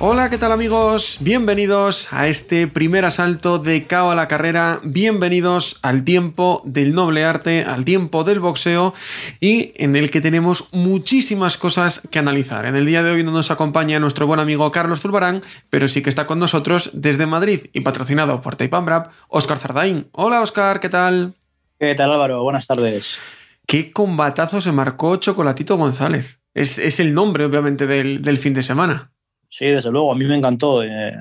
[0.00, 1.18] Hola, ¿qué tal amigos?
[1.20, 7.24] Bienvenidos a este primer asalto de Cao a la carrera, bienvenidos al tiempo del noble
[7.24, 8.94] arte, al tiempo del boxeo
[9.40, 12.64] y en el que tenemos muchísimas cosas que analizar.
[12.66, 16.00] En el día de hoy no nos acompaña nuestro buen amigo Carlos Zulbarán, pero sí
[16.00, 20.06] que está con nosotros desde Madrid y patrocinado por Brab, Oscar Zardaín.
[20.12, 21.34] Hola Oscar, ¿qué tal?
[21.76, 22.44] ¿Qué tal Álvaro?
[22.44, 23.18] Buenas tardes.
[23.66, 26.38] ¿Qué combatazo se marcó Chocolatito González?
[26.54, 29.10] Es, el nombre, obviamente, del fin de semana.
[29.48, 30.82] Sí, desde luego, a mí me encantó.
[30.82, 31.16] Eh,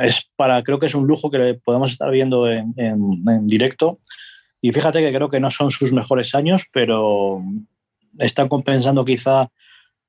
[0.00, 4.00] es para, creo que es un lujo que podemos estar viendo en, directo.
[4.60, 7.42] Y fíjate que creo que no son sus mejores años, pero
[8.18, 9.48] están compensando quizá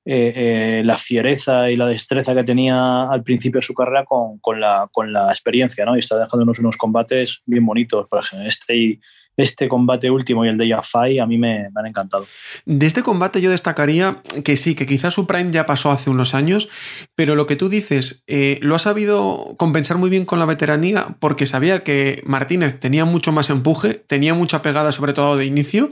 [0.05, 4.37] eh, eh, la fiereza y la destreza que tenía al principio de su carrera con,
[4.39, 5.95] con, la, con la experiencia, ¿no?
[5.95, 8.07] Y está dejándonos unos combates bien bonitos.
[8.07, 8.99] Por ejemplo, este y
[9.37, 12.25] este combate último y el de Yafai a mí me, han encantado.
[12.65, 16.33] De este combate yo destacaría que sí, que quizás su prime ya pasó hace unos
[16.33, 16.69] años,
[17.15, 21.15] pero lo que tú dices, eh, lo ha sabido compensar muy bien con la veteranía
[21.19, 25.89] porque sabía que Martínez tenía mucho más empuje, tenía mucha pegada sobre todo de inicio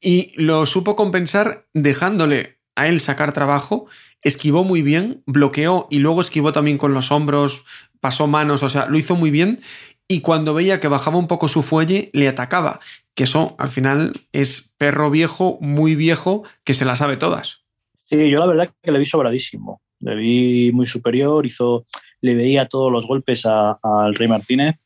[0.00, 3.86] y lo supo compensar dejándole a él sacar trabajo,
[4.22, 7.64] esquivó muy bien, bloqueó y luego esquivó también con los hombros,
[8.00, 9.60] pasó manos, o sea, lo hizo muy bien
[10.08, 12.80] y cuando veía que bajaba un poco su fuelle, le atacaba.
[13.14, 17.62] Que eso, al final, es perro viejo, muy viejo, que se la sabe todas.
[18.04, 19.80] Sí, yo la verdad que le vi sobradísimo.
[20.00, 21.86] Le vi muy superior, hizo,
[22.20, 24.76] le veía todos los golpes al Rey Martínez.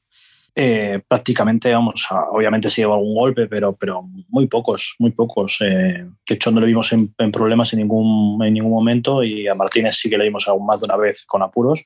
[0.54, 5.58] Eh, prácticamente, vamos, obviamente se llevó algún golpe, pero, pero muy pocos, muy pocos.
[5.60, 9.54] Eh, de hecho, no le vimos en, problemas en ningún, en ningún momento y a
[9.54, 11.84] Martínez sí que le vimos aún más de una vez con apuros.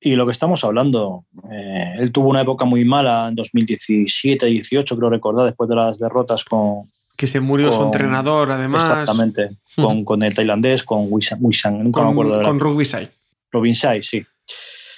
[0.00, 5.10] Y lo que estamos hablando, eh, él tuvo una época muy mala en 2017-18, creo
[5.10, 6.90] recordar, después de las derrotas con...
[7.16, 8.82] Que se murió su entrenador, además.
[8.82, 13.10] Exactamente, con, con, el tailandés, con Wisang, nunca con, me acuerdo de Con Rugbisai.
[13.52, 14.24] Rubinsai, sí.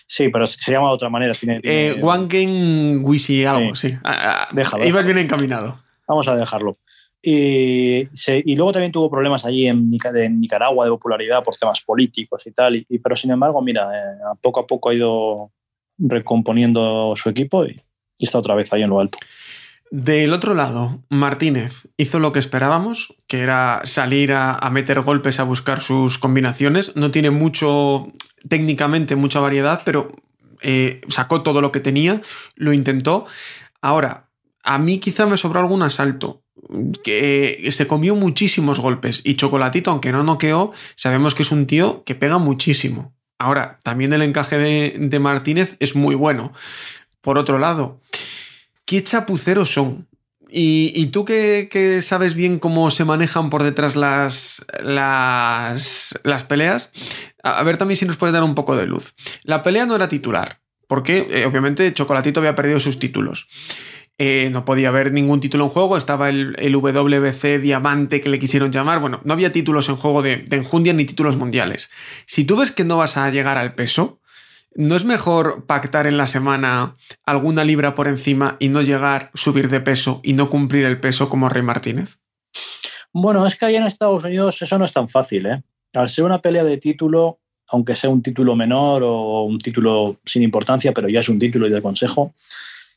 [0.06, 1.32] Sí, pero se llama de otra manera.
[1.32, 3.88] Tiene, eh, Wangen Wisi, algo, sí.
[4.04, 5.78] Ah, ah, déjalo, Ibas bien encaminado.
[6.06, 6.76] Vamos a dejarlo.
[7.24, 12.76] Y, luego también tuvo problemas allí en, Nicaragua de popularidad por temas políticos y tal.
[12.76, 15.52] Y, pero sin embargo, mira, eh, poco a poco ha ido
[15.98, 17.80] recomponiendo su equipo y,
[18.18, 19.18] está otra vez ahí en lo alto.
[19.90, 25.44] Del otro lado, Martínez hizo lo que esperábamos, que era salir a, meter golpes, a
[25.44, 26.96] buscar sus combinaciones.
[26.96, 28.10] No tiene mucho,
[28.48, 30.12] técnicamente, mucha variedad, pero
[30.62, 32.22] eh, sacó todo lo que tenía,
[32.54, 33.26] lo intentó.
[33.82, 34.30] Ahora,
[34.62, 36.41] a mí quizá me sobró algún asalto
[37.02, 42.04] que se comió muchísimos golpes y Chocolatito, aunque no noqueó, sabemos que es un tío
[42.04, 43.14] que pega muchísimo.
[43.38, 46.52] Ahora, también el encaje de, Martínez es muy bueno.
[47.20, 48.00] Por otro lado,
[48.84, 50.06] ¿qué chapuceros son?
[50.54, 56.92] Y, tú que, sabes bien cómo se manejan por detrás las, las, las, peleas,
[57.42, 59.14] a ver también si nos puedes dar un poco de luz.
[59.44, 63.48] La pelea no era titular, porque eh, obviamente Chocolatito había perdido sus títulos.
[64.18, 68.70] Eh, no podía haber ningún título en juego, estaba el, WBC Diamante que le quisieron
[68.70, 71.90] llamar, bueno, no había títulos en juego de, de enjundia ni títulos mundiales.
[72.26, 74.20] Si tú ves que no vas a llegar al peso,
[74.74, 79.68] ¿no es mejor pactar en la semana alguna libra por encima y no llegar, subir
[79.70, 82.18] de peso y no cumplir el peso como Rey Martínez?
[83.12, 85.62] Bueno, es que allá en Estados Unidos eso no es tan fácil, ¿eh?
[85.94, 90.42] Al ser una pelea de título, aunque sea un título menor o un título sin
[90.42, 92.34] importancia, pero ya es un título y de consejo,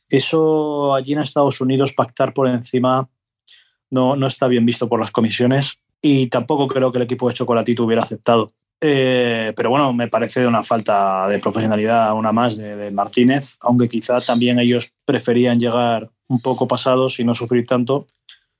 [0.08, 3.08] eso allí en Estados Unidos, pactar por encima,
[3.90, 7.34] no, no está bien visto por las comisiones y tampoco creo que el equipo de
[7.34, 8.52] Chocolatito hubiera aceptado.
[8.80, 13.88] Eh, pero bueno, me parece una falta de profesionalidad, una más de, de, Martínez, aunque
[13.88, 18.06] quizá también ellos preferían llegar un poco pasados y no sufrir tanto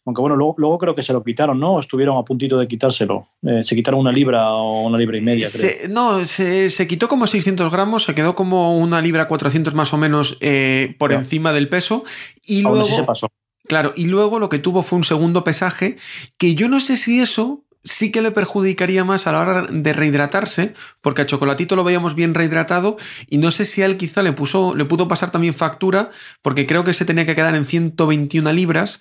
[0.07, 1.81] aunque bueno, luego, creo que se lo quitaron, ¿no?
[1.81, 3.27] estuvieron a puntito de quitárselo.
[3.43, 5.89] Eh, se quitaron una libra o una libra y media, creo.
[5.89, 10.39] no, se, quitó como 600 gramos, se quedó como una libra 400 más o menos
[10.41, 12.05] eh, por encima del peso.
[12.45, 13.29] Y luego, se pasó.
[13.67, 15.97] Claro, y luego lo que tuvo fue un segundo pesaje,
[16.39, 19.93] que yo no sé si eso sí que le perjudicaría más a la hora de
[19.93, 22.97] rehidratarse, porque a Chocolatito lo veíamos bien rehidratado
[23.29, 26.11] y no sé si a él quizá le, puso, le pudo pasar también factura,
[26.43, 29.01] porque creo que se tenía que quedar en 121 libras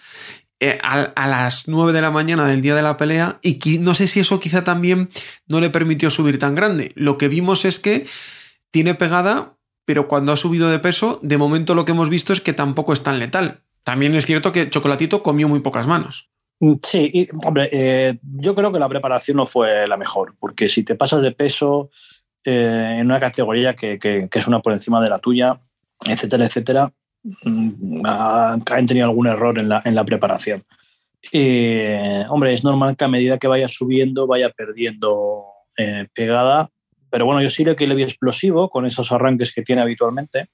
[0.61, 4.07] eh, a, las 9 de la mañana del día de la pelea y no sé
[4.07, 5.09] si eso quizá también
[5.47, 6.93] no le permitió subir tan grande.
[6.95, 8.05] Lo que vimos es que
[8.71, 12.39] tiene pegada, pero cuando ha subido de peso, de momento lo que hemos visto es
[12.39, 13.63] que tampoco es tan letal.
[13.83, 16.29] También es cierto que Chocolatito comió muy pocas manos.
[16.59, 20.83] Mm, sí, hombre, eh, yo creo que la preparación no fue la mejor, porque si
[20.83, 21.89] te pasas de peso
[22.45, 25.59] eh, en una categoría que, que, es una por encima de la tuya,
[26.05, 26.93] etcétera, etcétera,
[27.43, 30.63] han tenido algún error en la, preparación.
[32.29, 36.69] hombre, es normal que a medida que vaya subiendo vaya perdiendo eh, pegada,
[37.09, 40.49] pero bueno, yo sí le que le vi explosivo con esos arranques que tiene habitualmente.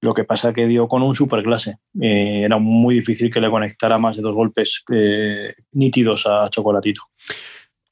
[0.00, 1.78] Lo que pasa que dio con un superclase.
[2.00, 7.02] Eh, era muy difícil que le conectara más de dos golpes eh, nítidos a Chocolatito.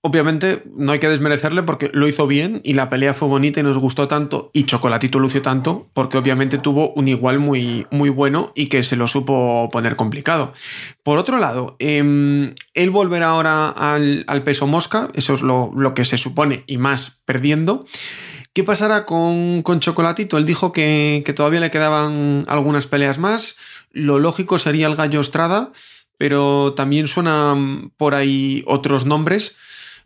[0.04, 3.62] Obviamente no hay que desmerecerle porque lo hizo bien y la pelea fue bonita y
[3.62, 8.52] nos gustó tanto y Chocolatito lució tanto porque obviamente tuvo un igual muy, muy bueno
[8.56, 10.52] y que se lo supo poner complicado.
[11.04, 16.04] Por otro lado, em, él volverá ahora al, peso mosca, eso es lo, lo que
[16.04, 17.84] se supone y más perdiendo.
[18.54, 20.36] ¿Qué pasará con, Chocolatito?
[20.36, 23.56] Él dijo que, todavía le quedaban algunas peleas más.
[23.92, 25.72] Lo lógico sería el Gallo Estrada,
[26.18, 29.56] pero también suenan por ahí otros nombres.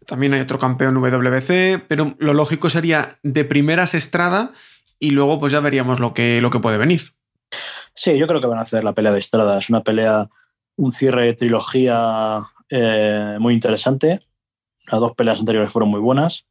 [0.07, 4.53] También hay otro campeón WBC, pero lo lógico sería de primeras Estrada
[4.99, 7.15] y luego pues ya veríamos lo que, lo que puede venir.
[7.95, 9.59] Sí, yo creo que van a hacer la pelea de Estrada.
[9.59, 10.29] Es una pelea,
[10.77, 14.21] un cierre de trilogía eh, muy interesante.
[14.91, 16.47] Las dos peleas anteriores fueron muy buenas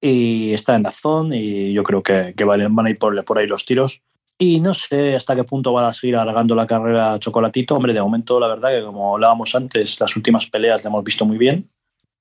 [0.00, 3.46] y está en la zona y yo creo que, que van a ir por, ahí
[3.46, 4.02] los tiros.
[4.38, 7.74] Y no sé hasta qué punto va a seguir alargando la carrera Chocolatito.
[7.74, 11.24] Hombre, de momento, la verdad que como hablábamos antes, las últimas peleas le hemos visto
[11.24, 11.70] muy bien.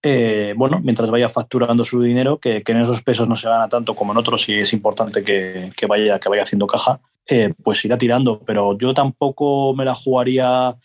[0.07, 3.95] Eh, bueno, mientras vaya facturando su dinero, que, en esos pesos no se gana tanto
[3.95, 7.97] como en otros y es importante que, vaya, que vaya haciendo caja, eh, pues irá
[7.97, 8.39] tirando.
[8.45, 10.75] Pero yo tampoco me la jugaría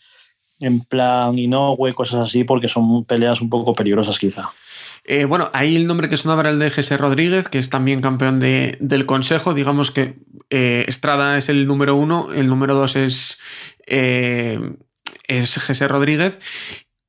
[0.59, 1.35] en plan
[1.77, 4.49] güey, cosas así, porque son peleas un poco peligrosas quizá.
[5.03, 8.01] Eh, bueno, ahí el nombre que sonaba era el de Jesse Rodríguez, que es también
[8.01, 9.53] campeón del Consejo.
[9.53, 10.15] Digamos que
[10.49, 13.37] Estrada es el número uno, el número dos es,
[13.85, 14.59] eh,
[15.27, 16.39] es Jesse Rodríguez.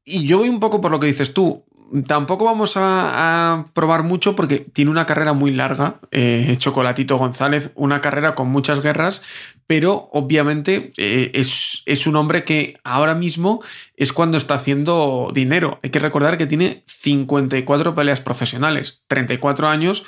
[0.04, 1.64] Y yo voy un poco por lo que dices tú
[2.06, 8.00] tampoco vamos a, probar mucho porque tiene una carrera muy larga, eh, Chocolatito González, una
[8.00, 9.22] carrera con muchas guerras,
[9.66, 13.62] pero obviamente eh, es, es, un hombre que ahora mismo
[13.96, 15.78] es cuando está haciendo dinero.
[15.82, 20.04] Hay que recordar que tiene 54 peleas profesionales, 34 años.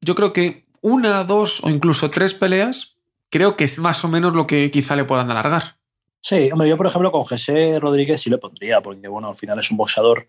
[0.00, 2.96] Yo creo que una, dos o incluso tres peleas,
[3.28, 5.76] creo que es más o menos lo que quizá le puedan alargar.
[6.22, 9.58] Sí, hombre, yo por ejemplo con José Rodríguez sí le pondría, porque bueno, al final
[9.58, 10.28] es un boxeador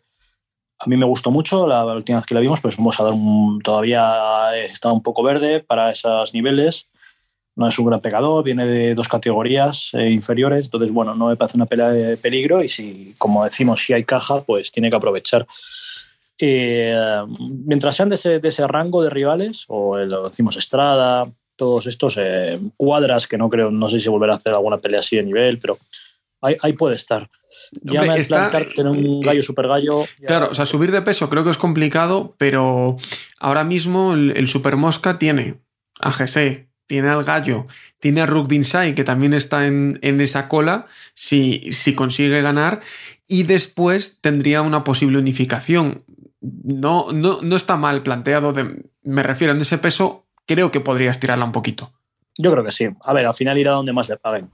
[0.83, 3.13] a mí me gustó mucho la, última vez que la vimos, pero vamos a dar
[3.63, 6.87] todavía está un poco verde para esos niveles.
[7.55, 11.35] No es un gran pegador, viene de dos categorías eh, inferiores, entonces, bueno, no me
[11.35, 14.95] parece una pelea de peligro y si, como decimos, si hay caja, pues tiene que
[14.95, 15.45] aprovechar.
[16.39, 16.95] Eh,
[17.65, 23.37] mientras sean de ese, rango de rivales, o decimos Estrada, todos estos eh, cuadras, que
[23.37, 25.77] no creo, no sé si volverá a hacer alguna pelea así de nivel, pero
[26.41, 27.29] ahí, puede estar.
[27.83, 30.03] Ya me está, tener un eh, gallo super gallo.
[30.25, 32.97] Claro, o sea, subir de peso creo que es complicado, pero
[33.39, 35.59] ahora mismo el, Super Mosca tiene
[35.99, 37.67] a GC, tiene al gallo,
[37.99, 42.81] tiene a Rugbinsai, que también está en, esa cola, si, si, consigue ganar,
[43.27, 46.03] y después tendría una posible unificación.
[46.41, 48.53] No, no, no está mal planteado,
[49.03, 51.91] me refiero en ese peso, creo que podrías tirarla un poquito.
[52.37, 52.87] Yo creo que sí.
[53.03, 54.49] A ver, al final irá donde más le paguen.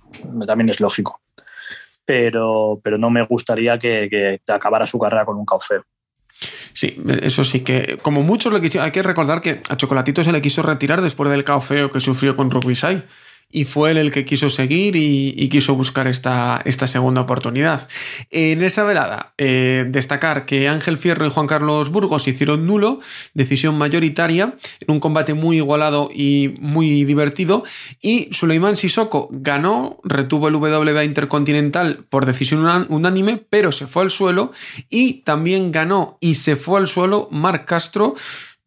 [0.46, 1.22] También es lógico
[2.08, 5.84] pero, pero no me gustaría que, acabara su carrera con un cauceo.
[6.72, 10.42] Sí, eso sí que, como muchos le hay que recordar que a Chocolatito se le
[10.42, 12.76] quiso retirar después del caofeo que sufrió con Rugby
[13.50, 17.88] y fue él el que quiso seguir y, quiso buscar esta, esta, segunda oportunidad.
[18.30, 23.00] En esa velada, eh, destacar que Ángel Fierro y Juan Carlos Burgos hicieron nulo,
[23.34, 27.63] decisión mayoritaria, en un combate muy igualado y muy divertido,
[28.01, 34.12] y Suleiman Sissoko ganó, retuvo el WBA Intercontinental por decisión unánime, pero se fue al
[34.12, 34.51] suelo,
[34.89, 38.16] y también ganó y se fue al suelo Marc Castro,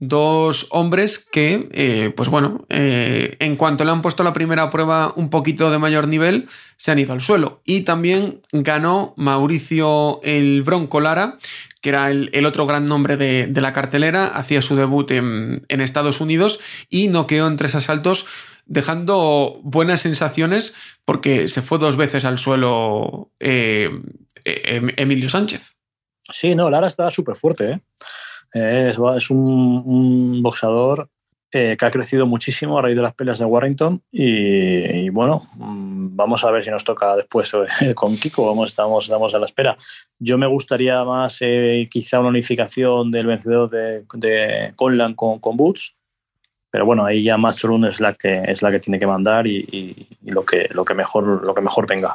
[0.00, 5.12] dos hombres que, eh, pues bueno, eh, en cuanto le han puesto la primera prueba
[5.14, 7.61] un poquito de mayor nivel, se han ido al suelo.
[7.66, 11.37] Y también ganó Mauricio el Bronco Lara,
[11.83, 16.61] que era el, otro gran nombre de, la cartelera, hacía su debut en, Estados Unidos
[16.88, 18.26] y noqueó en tres asaltos,
[18.64, 23.90] dejando buenas sensaciones porque se fue dos veces al suelo eh,
[24.45, 25.76] em, Emilio Sánchez.
[26.33, 27.80] Sí, no, Lara estaba súper fuerte, ¿eh?
[28.52, 31.09] Es, un, boxeador
[31.52, 36.16] eh, que ha crecido muchísimo a raíz de las peleas de Warrington y, bueno, mm,
[36.16, 37.52] vamos a ver si nos toca después
[37.95, 39.76] con Kiko, vamos, estamos, estamos a la espera.
[40.19, 45.57] Yo me gustaría más eh, quizá una unificación del vencedor de, de Conlan con, con
[45.57, 45.95] Boots,
[46.71, 47.57] pero bueno, ahí ya Matt
[47.88, 51.45] es la que es la que tiene que mandar y, lo, que, lo, que mejor,
[51.45, 52.14] lo que mejor venga.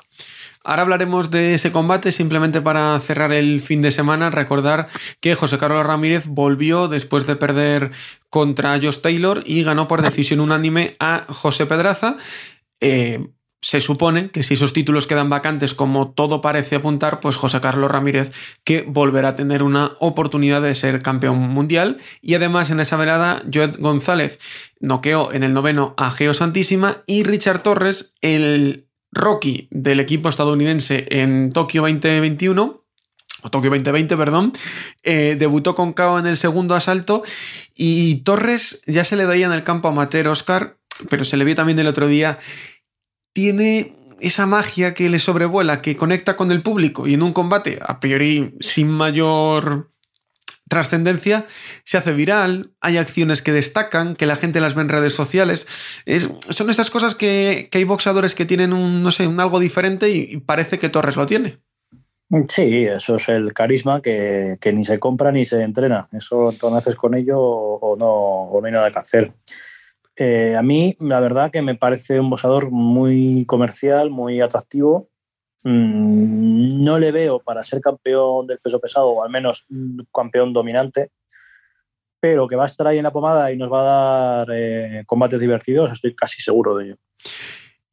[0.65, 4.87] Ahora hablaremos de ese combate, simplemente para cerrar el fin de semana, recordar
[5.19, 7.91] que José Carlos Ramírez volvió después de perder
[8.31, 12.17] contra Josh Taylor y ganó por decisión unánime a José Pedraza.
[12.81, 13.27] Eh,
[13.61, 17.89] se supone que si esos títulos quedan vacantes como todo parece apuntar, pues José Carlos
[17.89, 18.31] Ramírez
[18.63, 21.97] que volverá a tener una oportunidad de ser campeón mundial.
[22.21, 24.39] Y además en esa velada, Joed González
[24.79, 28.84] noqueó en el noveno a Geo Santísima y Richard Torres, el
[29.15, 32.85] Rocky del equipo estadounidense en Tokio 2021
[33.41, 34.53] o Tokio 2020, perdón,
[35.03, 37.23] eh, debutó con KO en el segundo asalto
[37.75, 40.77] y Torres ya se le veía en el campo amateur Oscar,
[41.09, 42.39] pero se le vio también el otro día,
[43.33, 47.79] tiene esa magia que le sobrevuela, que conecta con el público y en un combate
[47.85, 49.91] a priori sin mayor
[50.67, 51.45] trascendencia,
[51.83, 55.67] se hace viral, hay acciones que destacan, que la gente las ve en redes sociales.
[56.49, 60.37] son esas cosas que, hay boxeadores que tienen un, no sé, un algo diferente y,
[60.37, 61.59] parece que Torres lo tiene.
[62.49, 66.07] Sí, eso es el carisma que, ni se compra ni se entrena.
[66.11, 69.33] Eso haces con ello o, no, o no hay nada que hacer.
[70.17, 75.09] Eh, a mí, la verdad, que me parece un boxeador muy comercial, muy atractivo
[75.67, 79.65] Mm, no le veo para ser campeón del peso pesado, o al menos
[80.13, 81.09] campeón dominante,
[82.19, 85.03] pero que va a estar ahí en la pomada y nos va a dar eh,
[85.07, 86.97] combates divertidos, estoy casi seguro de ello.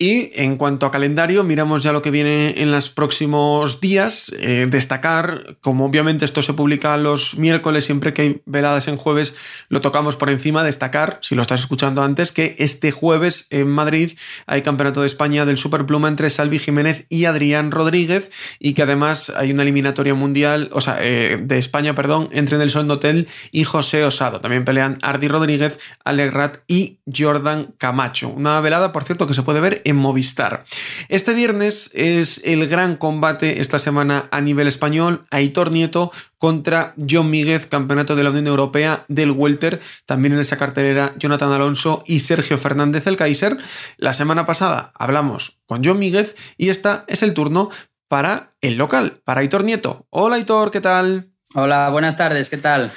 [0.03, 4.33] Y en cuanto a calendario, miramos ya lo que viene en los próximos días.
[4.37, 9.37] Eh, destacar, como obviamente esto se publica los miércoles, siempre que hay veladas en jueves,
[9.69, 10.65] lo tocamos por encima.
[10.65, 14.19] Destacar, si lo estás escuchando antes, que este jueves en Madrid
[14.49, 19.31] hay Campeonato de España del Superpluma entre Salvi Jiménez y Adrián Rodríguez y que además
[19.31, 24.05] hay una eliminatoria mundial, o sea, eh, de España, perdón, entre Nelson Dotel y José
[24.05, 24.41] Osado.
[24.41, 28.31] También pelean Ardi Rodríguez, Alegrat y Jordan Camacho.
[28.31, 30.65] Una velada, por cierto, que se puede ver en Movistar.
[31.09, 35.25] Este viernes es el gran combate esta semana a nivel español.
[35.31, 39.81] Aitor Nieto contra John Míguez, campeonato de la Unión Europea del Welter.
[40.07, 43.59] También en esa cartelera Jonathan Alonso y Sergio Fernández el Kaiser.
[43.97, 47.71] La semana pasada hablamos con John Míguez y esta es el turno
[48.09, 50.07] para el local, para Aitor Nieto.
[50.11, 51.33] Hola Aitor, ¿qué tal?
[51.55, 52.93] Hola, buenas tardes, ¿qué tal?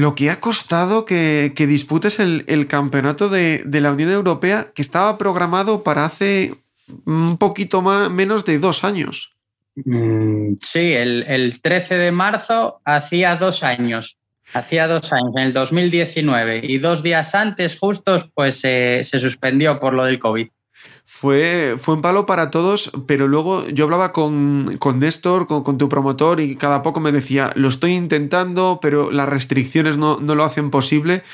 [0.00, 5.82] Lo que ha costado que, disputes el, campeonato de, la Unión Europea que estaba programado
[5.82, 6.54] para hace
[7.04, 9.34] un poquito más, menos de dos años.
[9.74, 14.16] Mm, sí, el, 13 de marzo hacía dos años.
[14.54, 16.62] Hacía dos años, en el 2019.
[16.62, 20.48] Y dos días antes, justos, pues se suspendió por lo del COVID
[21.20, 25.88] fue, fue un palo para todos, pero luego yo hablaba con, con Néstor, con, tu
[25.88, 30.70] promotor, y cada poco me decía, lo estoy intentando, pero las restricciones no, lo hacen
[30.70, 31.24] posible.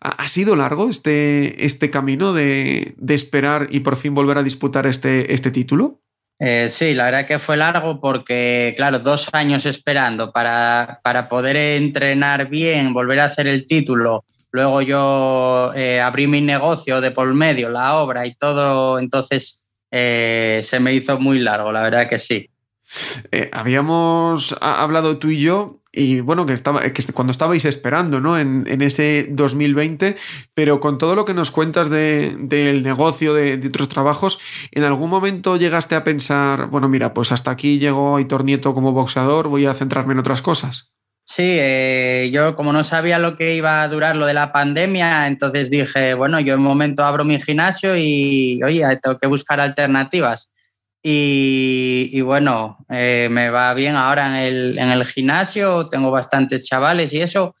[0.00, 5.34] ¿Ha, sido largo este, este camino de, esperar y por fin volver a disputar este,
[5.34, 6.00] este título?
[6.38, 11.56] Eh, sí, la verdad que fue largo porque, claro, dos años esperando para, para poder
[11.58, 14.24] entrenar bien, volver a hacer el título
[14.54, 20.60] Luego yo eh, abrí mi negocio de por medio, la obra y todo, entonces eh,
[20.62, 22.48] se me hizo muy largo, la verdad que sí.
[23.32, 28.38] Eh, habíamos hablado tú y yo y bueno, que, estaba, que cuando estabais esperando, ¿no?
[28.38, 30.14] En, ese 2020,
[30.54, 34.38] pero con todo lo que nos cuentas del negocio, de, de, otros trabajos,
[34.70, 38.92] ¿en algún momento llegaste a pensar, bueno, mira, pues hasta aquí llegó Aitor Nieto como
[38.92, 40.94] boxeador, voy a centrarme en otras cosas?
[41.26, 45.26] Sí, eh, yo como no sabía lo que iba a durar lo de la pandemia,
[45.26, 49.58] entonces dije, bueno, yo en un momento abro mi gimnasio y, oye, tengo que buscar
[49.58, 50.50] alternativas.
[51.02, 57.12] Y, bueno, eh, me va bien ahora en el, en el, gimnasio, tengo bastantes chavales
[57.12, 57.54] y eso.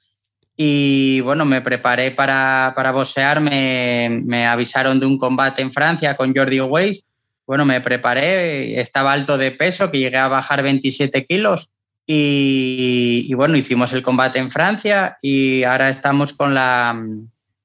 [0.56, 6.16] Y bueno, me preparé para, para boxear, me, me avisaron de un combate en Francia
[6.16, 7.06] con Jordi Weiss.
[7.46, 11.70] Bueno, me preparé, estaba alto de peso, que llegué a bajar 27 kilos
[12.06, 17.02] y, bueno, hicimos el combate en Francia y ahora estamos con la,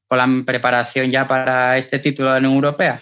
[0.07, 3.01] con la preparación ya para este título de la Unión Europea.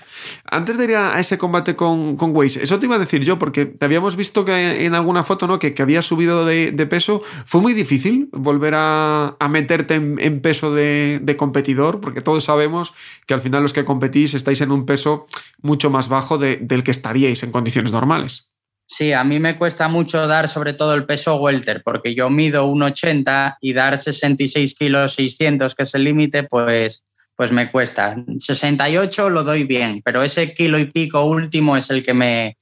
[0.50, 3.38] Antes de ir a ese combate con, con Weiss, eso te iba a decir yo,
[3.38, 5.60] porque te habíamos visto que en alguna foto ¿no?
[5.60, 7.22] que, que había subido de, peso.
[7.46, 12.02] ¿Fue muy difícil volver a, meterte en, peso de, de, competidor?
[12.02, 12.94] Porque todos sabemos
[13.28, 15.28] que al final los que competís estáis en un peso
[15.62, 18.50] mucho más bajo del que estaríais en condiciones normales.
[18.90, 22.66] Sí, a mí me cuesta mucho dar sobre todo el peso welter, porque yo mido
[22.68, 28.16] 1,80 y dar 66 kilos 600, que es el límite, pues, pues me cuesta.
[28.40, 32.57] 68 lo doy bien, pero ese kilo y pico último es el que me,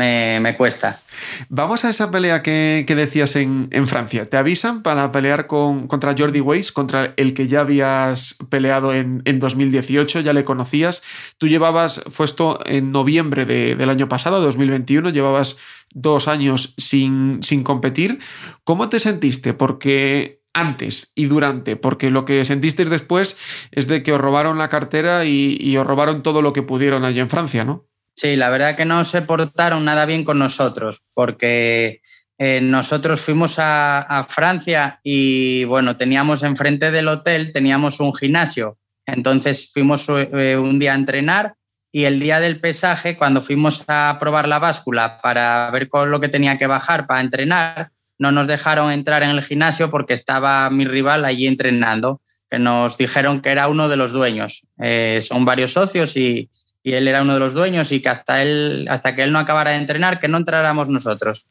[0.00, 1.00] me, cuesta.
[1.48, 4.24] Vamos a esa pelea que, decías en, Francia.
[4.24, 9.22] Te avisan para pelear con, contra Jordi Weiss, contra el que ya habías peleado en,
[9.24, 11.02] 2018, ya le conocías.
[11.38, 15.58] Tú llevabas, fue esto en noviembre del año pasado, 2021, llevabas
[15.92, 18.20] dos años sin, sin competir.
[18.64, 19.54] ¿Cómo te sentiste?
[19.54, 23.36] Porque antes y durante, porque lo que sentisteis después
[23.70, 27.04] es de que os robaron la cartera y, y os robaron todo lo que pudieron
[27.04, 27.89] allí en Francia, ¿no?
[28.20, 32.02] Sí, la verdad que no se portaron nada bien con nosotros, porque
[32.36, 38.76] eh, nosotros fuimos a, Francia y bueno, teníamos enfrente del hotel, teníamos un gimnasio.
[39.06, 41.54] Entonces fuimos eh, un día a entrenar
[41.90, 46.20] y el día del pesaje, cuando fuimos a probar la báscula para ver con lo
[46.20, 50.68] que tenía que bajar para entrenar, no nos dejaron entrar en el gimnasio porque estaba
[50.68, 54.66] mi rival allí entrenando, que nos dijeron que era uno de los dueños.
[54.78, 56.50] Eh, son varios socios y,
[56.82, 59.38] y él era uno de los dueños y que hasta, él, hasta que él no
[59.38, 61.48] acabara de entrenar, que no entráramos nosotros.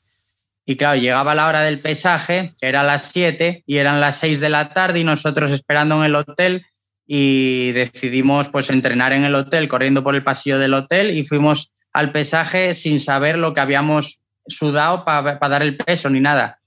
[0.65, 4.39] Y claro, llegaba la hora del pesaje, que era las 7 y eran las 6
[4.39, 6.65] de la tarde y nosotros esperando en el hotel
[7.07, 11.71] y decidimos pues entrenar en el hotel, corriendo por el pasillo del hotel y fuimos
[11.91, 16.59] al pesaje sin saber lo que habíamos sudado para dar el peso ni nada.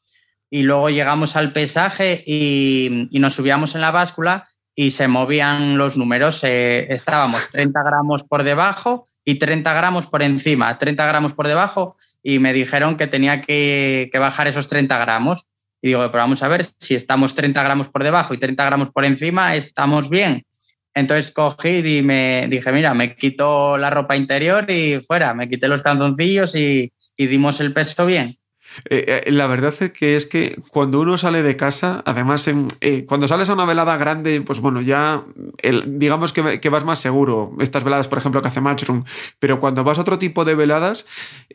[0.50, 5.79] Y luego llegamos al pesaje y, y nos subíamos en la báscula y se movían
[5.79, 6.43] los números.
[6.45, 11.97] Eh, estábamos 30 gramos por debajo y 30 gramos por encima, 30 gramos por debajo
[12.23, 15.49] y me dijeron que tenía que, bajar esos 30 gramos.
[15.81, 18.91] Y digo, pero vamos a ver, si estamos 30 gramos por debajo y 30 gramos
[18.91, 20.47] por encima, estamos bien.
[20.95, 25.67] Entonces cogí y me dije, mira, me quito la ropa interior y fuera, me quité
[25.67, 28.35] los calzoncillos y, y dimos el peso bien.
[28.88, 33.05] Eh, eh, la verdad es que es que cuando uno sale de casa, además, eh,
[33.07, 35.25] cuando sales a una velada grande, pues bueno, ya
[35.87, 37.52] digamos que, vas más seguro.
[37.61, 39.05] Estas veladas, por ejemplo, que hace Matchroom,
[39.38, 41.07] pero cuando vas a otro tipo de veladas,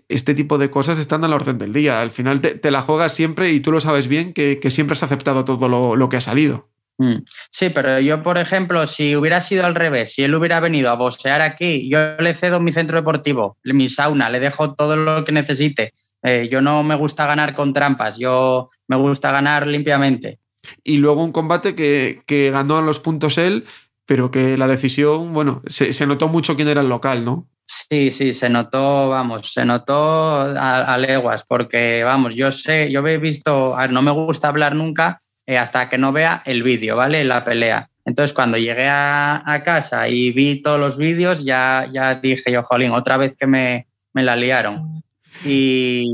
[0.10, 2.02] este tipo de cosas están a la orden del día.
[2.02, 5.46] Al final te, la juegas siempre y tú lo sabes bien que, siempre has aceptado
[5.46, 6.68] todo lo que ha salido.
[6.98, 7.18] Mm.
[7.52, 10.96] Sí, pero yo, por ejemplo, si hubiera sido al revés, si él hubiera venido a
[10.96, 15.32] boxear aquí, yo le cedo mi centro deportivo, mi sauna, le dejo todo lo que
[15.32, 15.94] necesite.
[16.24, 20.40] Eh, yo no me gusta ganar con trampas, yo me gusta ganar limpiamente.
[20.84, 23.66] Y luego un combate que, ganó a los puntos él,
[24.06, 27.48] pero que la decisión, bueno, se, notó mucho quién era el local, ¿no?
[27.66, 33.06] Sí, sí, se notó, vamos, se notó a, a leguas, porque, vamos, yo sé, yo
[33.06, 37.24] he visto, no me gusta hablar nunca, eh, hasta que no vea el vídeo, ¿vale?
[37.24, 37.90] La pelea.
[38.04, 42.92] Entonces, cuando llegué a, casa y vi todos los vídeos, ya, ya dije yo, jolín,
[42.92, 45.04] otra vez que me, me la liaron.
[45.46, 46.06] Y,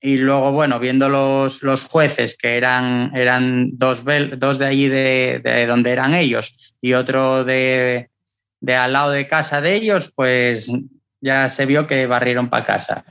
[0.00, 4.04] y, luego, bueno, viendo los, los jueces, que eran, eran dos,
[4.36, 8.10] dos de allí de, de, donde eran ellos y otro de,
[8.60, 10.70] de al lado de casa de ellos, pues
[11.20, 13.04] ya se vio que barrieron para casa.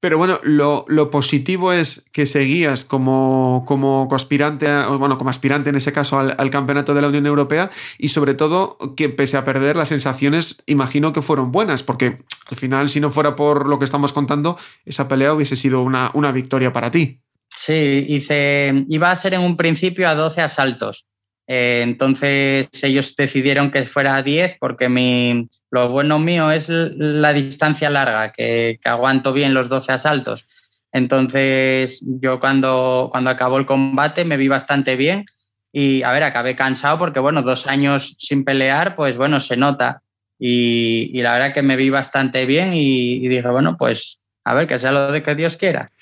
[0.00, 5.92] Pero bueno, lo, positivo es que seguías como, como aspirante, bueno, como aspirante en ese
[5.92, 9.90] caso al, campeonato de la Unión Europea y sobre todo que pese a perder las
[9.90, 12.18] sensaciones, imagino que fueron buenas, porque
[12.50, 16.10] al final, si no fuera por lo que estamos contando, esa pelea hubiese sido una,
[16.14, 17.20] una victoria para ti.
[17.50, 21.09] Sí, hice, iba a ser en un principio a 12 asaltos.
[21.52, 27.32] Eh, entonces ellos decidieron que fuera a 10 porque mi, lo bueno mío es la
[27.32, 30.46] distancia larga, que, aguanto bien los 12 asaltos.
[30.92, 35.24] Entonces yo cuando, cuando acabó el combate me vi bastante bien
[35.72, 40.02] y a ver, acabé cansado porque bueno, dos años sin pelear, pues bueno, se nota.
[40.38, 44.66] Y, la verdad que me vi bastante bien y, y dije, bueno, pues a ver,
[44.66, 45.92] que sea lo de que Dios quiera.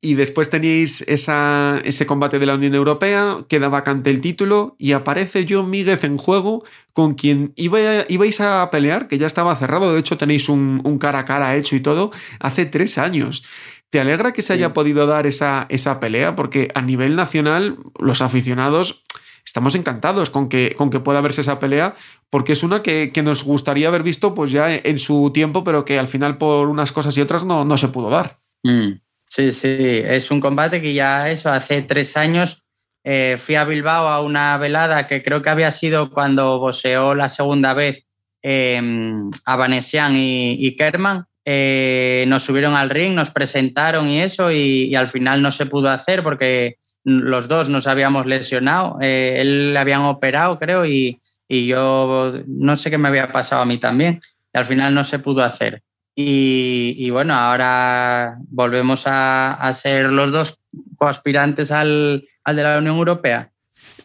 [0.00, 5.46] Y después teníais ese combate de la Unión Europea, queda vacante el título y aparece
[5.48, 10.18] John Míguez en juego con quien ibais a pelear, que ya estaba cerrado, de hecho
[10.18, 13.44] tenéis un, cara a cara hecho y todo, hace tres años.
[13.90, 16.36] ¿Te alegra que se haya podido dar esa, esa pelea?
[16.36, 19.02] Porque a nivel nacional, los aficionados
[19.48, 21.94] estamos encantados con que, con que pueda verse esa pelea,
[22.28, 25.98] porque es una que, nos gustaría haber visto pues ya en su tiempo, pero que
[25.98, 28.36] al final por unas cosas y otras no, no se pudo dar.
[28.62, 29.00] Mm.
[29.26, 32.62] Sí, sí, es un combate que ya eso, hace tres años
[33.04, 37.30] eh, fui a Bilbao a una velada que creo que había sido cuando boseó la
[37.30, 38.04] segunda vez
[38.42, 41.24] em, a Vanessian y, Kerman.
[41.44, 45.88] Eh, nos subieron al ring, nos presentaron y eso, y, al final no se pudo
[45.88, 46.76] hacer porque
[47.08, 48.98] los dos nos habíamos lesionado.
[49.00, 51.18] Eh, él le habían operado, creo, y,
[51.48, 54.20] yo no sé qué me había pasado a mí también.
[54.52, 55.82] Y al final no se pudo hacer.
[56.14, 60.58] Y, bueno, ahora volvemos a, ser los dos
[60.96, 63.50] coaspirantes al, al de la Unión Europea.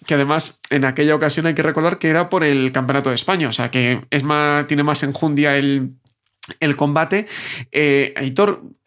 [0.06, 3.50] que además en aquella ocasión hay que recordar que era por el Campeonato de España,
[3.50, 5.96] o sea que es más, tiene más enjundia el,
[6.60, 7.26] el combate.
[7.72, 8.14] Eh,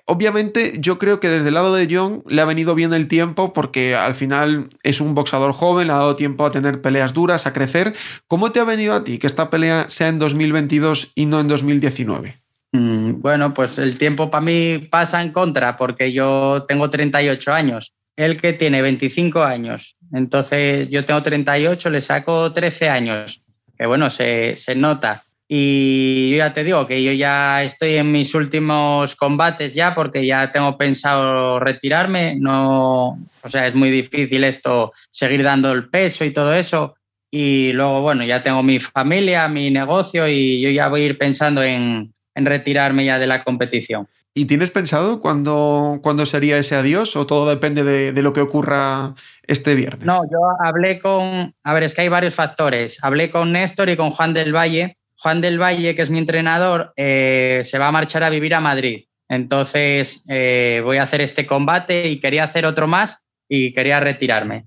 [0.07, 3.53] obviamente yo creo que desde el lado de John le ha venido bien el tiempo
[3.53, 7.47] porque al final es un boxador joven, le ha dado tiempo a tener peleas duras,
[7.47, 7.95] a crecer.
[8.27, 11.49] ¿Cómo te ha venido a ti que esta pelea sea en 2022 y no en
[11.49, 12.41] 2019?
[12.73, 17.95] Mm, bueno, pues el tiempo para mí pasa en contra porque yo tengo 38 años,
[18.17, 23.43] él que tiene 25 años, entonces yo tengo 38, le saco 13 años,
[23.77, 25.25] que bueno, se, se nota.
[25.49, 30.27] Y yo ya te digo que yo ya estoy en mis últimos combates ya porque
[30.27, 32.37] ya tengo pensado retirarme.
[32.37, 36.97] No, o sea, es muy difícil esto, seguir dando el peso y todo eso.
[37.31, 41.19] Y luego, bueno, ya tengo mi familia, mi negocio y yo ya voy a ir
[41.19, 44.09] pensando en, en retirarme ya de la competición.
[44.35, 48.43] ¿Y tienes pensado cuándo, cuándo sería ese adiós o todo depende de, de, lo que
[48.43, 49.15] ocurra
[49.47, 50.05] este viernes?
[50.05, 52.99] No, yo hablé con, a ver, es que hay varios factores.
[53.03, 54.93] Hablé con Néstor y con Juan del Valle.
[55.19, 58.61] Juan del Valle, que es mi entrenador, eh, se va a marchar a vivir a
[58.61, 59.05] Madrid.
[59.29, 64.67] Entonces eh, voy a hacer este combate y quería hacer otro más y quería retirarme.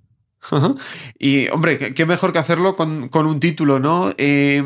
[1.19, 4.11] Y hombre, qué mejor que hacerlo con, con un título, ¿no?
[4.17, 4.63] Eh,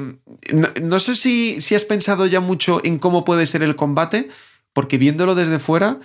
[0.53, 4.29] no, no, sé si, si, has pensado ya mucho en cómo puede ser el combate,
[4.71, 5.99] porque viéndolo desde fuera,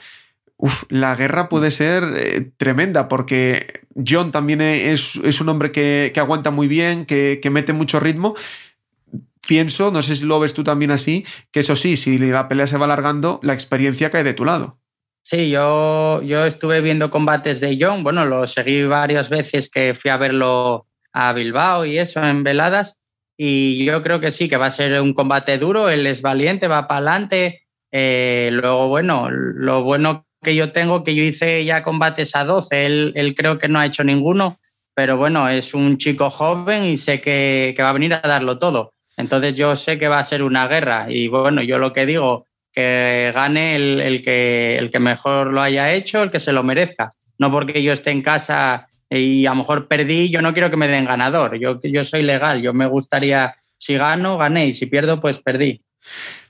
[0.88, 6.50] la guerra puede ser tremenda, porque John también es, es un hombre que, que, aguanta
[6.50, 8.34] muy bien, que, que mete mucho ritmo.
[9.48, 12.66] Pienso, no sé si lo ves tú también así, que eso sí, si la pelea
[12.66, 14.78] se va alargando, la experiencia cae de tu lado.
[15.22, 20.10] Sí, yo, yo estuve viendo combates de John, bueno, lo seguí varias veces que fui
[20.10, 20.84] a verlo
[21.14, 22.98] a Bilbao y eso, en veladas,
[23.38, 26.68] y yo creo que sí, que va a ser un combate duro, él es valiente,
[26.68, 31.82] va para adelante, eh, luego, bueno, lo bueno que yo tengo, que yo hice ya
[31.82, 34.60] combates a 12, él, él creo que no ha hecho ninguno,
[34.92, 38.58] pero bueno, es un chico joven y sé que, que va a venir a darlo
[38.58, 38.92] todo.
[39.18, 42.46] Entonces yo sé que va a ser una guerra y bueno, yo lo que digo,
[42.72, 46.62] que gane el, el, que, el que mejor lo haya hecho, el que se lo
[46.62, 47.14] merezca.
[47.36, 50.76] No porque yo esté en casa y a lo mejor perdí, yo no quiero que
[50.76, 51.58] me den ganador.
[51.58, 55.82] Yo, yo soy legal, yo me gustaría, si gano, gané y si pierdo, pues perdí.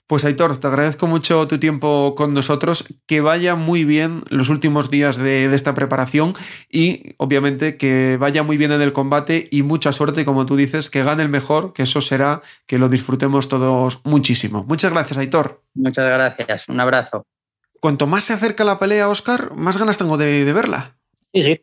[0.08, 4.88] Pues Aitor, te agradezco mucho tu tiempo con nosotros, que vaya muy bien los últimos
[4.88, 6.32] días de, de, esta preparación
[6.70, 10.88] y obviamente que vaya muy bien en el combate y mucha suerte, como tú dices,
[10.88, 14.64] que gane el mejor, que eso será que lo disfrutemos todos muchísimo.
[14.66, 15.62] Muchas gracias, Aitor.
[15.74, 17.26] Muchas gracias, un abrazo.
[17.78, 20.96] Cuanto más se acerca la pelea, Oscar, más ganas tengo de, de verla.
[21.34, 21.60] Sí, sí.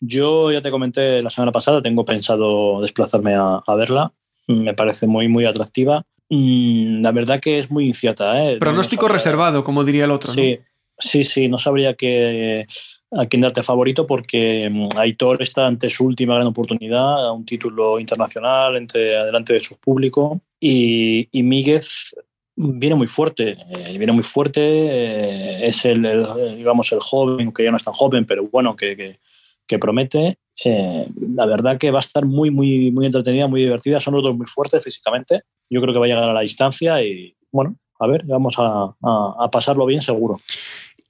[0.00, 4.12] Yo ya te comenté la semana pasada, tengo pensado desplazarme a, a verla.
[4.48, 8.42] Me parece muy, muy atractiva Mm, la verdad que es muy incierta.
[8.42, 8.56] ¿eh?
[8.58, 10.32] Pronóstico no reservado, como diría el otro.
[10.32, 10.64] Sí, ¿no?
[10.98, 12.66] sí, sí, no sabría que,
[13.12, 17.44] a quién darte favorito porque mm, Aitor está ante su última gran oportunidad, a un
[17.44, 20.40] título internacional, entre, adelante de su público.
[20.60, 22.14] Y, y Míguez
[22.56, 27.64] viene muy fuerte, eh, viene muy fuerte, eh, es el, el, digamos, el joven, que
[27.64, 29.18] ya no es tan joven, pero bueno, que, que,
[29.66, 30.38] que promete.
[30.64, 34.00] Eh, la verdad que va a estar muy, muy, muy entretenida, muy divertida.
[34.00, 35.42] Son los dos muy fuertes físicamente.
[35.70, 38.94] Yo creo que va a llegar a la distancia y, bueno, a ver, vamos a,
[39.02, 40.36] a, pasarlo bien seguro.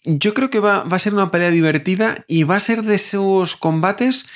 [0.05, 2.95] Yo creo que va, va, a ser una pelea divertida y va a ser de
[2.95, 4.27] esos combates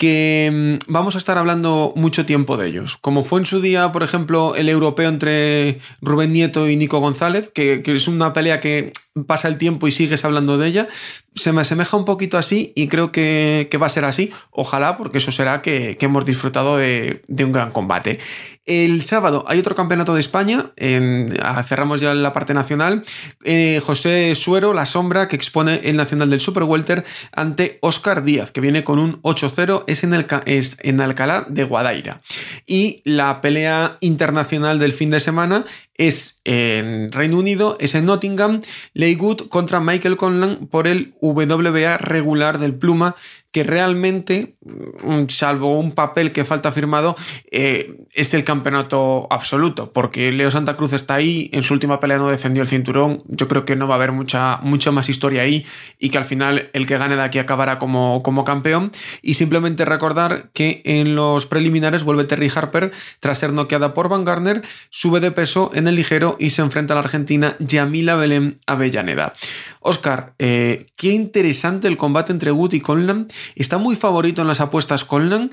[0.00, 2.96] que mm, vamos a estar hablando mucho tiempo de ellos.
[2.96, 7.50] Como fue en su día, por ejemplo, el europeo entre Rubén Nieto y Nico González,
[7.50, 8.94] que es una pelea que
[9.26, 10.88] pasa el tiempo y sigues hablando de ella,
[11.34, 14.32] se me asemeja un poquito así y creo que, que va a ser así.
[14.50, 18.18] Ojalá, porque eso será que, que hemos disfrutado de, de, un gran combate.
[18.66, 23.04] El sábado hay otro campeonato de España, en, cerramos ya la parte nacional.
[23.44, 28.52] Eh, José Suero, la sombra, que expone el nacional del Super Welter ante Oscar Díaz,
[28.52, 30.04] que viene con un 8-0, es,
[30.46, 32.20] es en Alcalá de Guadaira.
[32.66, 35.64] Y la pelea internacional del fin de semana
[36.00, 38.62] es en Reino Unido, es en Nottingham,
[38.94, 43.16] Leywood contra Michael Conlan por el WBA regular del Pluma,
[43.52, 47.16] que realmente, mm, salvo un papel que falta firmado,
[47.50, 52.18] eh, es el campeonato absoluto, porque Leo Santa Cruz está ahí, en su última pelea
[52.18, 55.42] no defendió el cinturón, yo creo que no va a haber mucha, mucha más historia
[55.42, 55.66] ahí
[55.98, 58.92] y que al final el que gane de aquí acabará como, como campeón.
[59.22, 64.24] Y simplemente recordar que en los preliminares vuelve Terry Harper tras ser noqueada por Van
[64.24, 68.58] Garner, sube de peso en el ligero y se enfrenta a la argentina Yamila Belén
[68.66, 69.32] Avellaneda.
[69.80, 74.60] Oscar, eh, qué interesante el combate entre Wood y Conlan está muy favorito en las
[74.60, 75.50] apuestas Conlan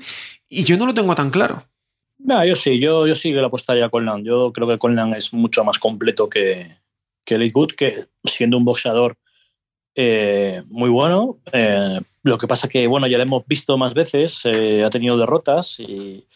[0.48, 1.64] y yo no lo tengo tan claro.
[2.18, 4.24] No, yo sí, yo, yo sí que le apostaría Conlan.
[4.24, 6.76] Yo creo que Conlan es mucho más completo que,
[7.24, 9.16] que Lakewood, que siendo un boxeador
[9.94, 14.44] eh, muy bueno, eh, Lo que pasa que, bueno, ya lo hemos visto más veces,
[14.44, 16.26] ha tenido derrotas y,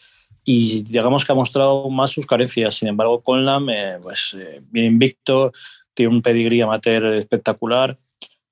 [0.45, 2.75] digamos que ha mostrado más sus carencias.
[2.75, 3.67] Sin embargo, Conlam,
[4.01, 4.35] pues
[4.71, 5.53] bien invicto,
[5.93, 7.97] tiene un pedigrí amateur espectacular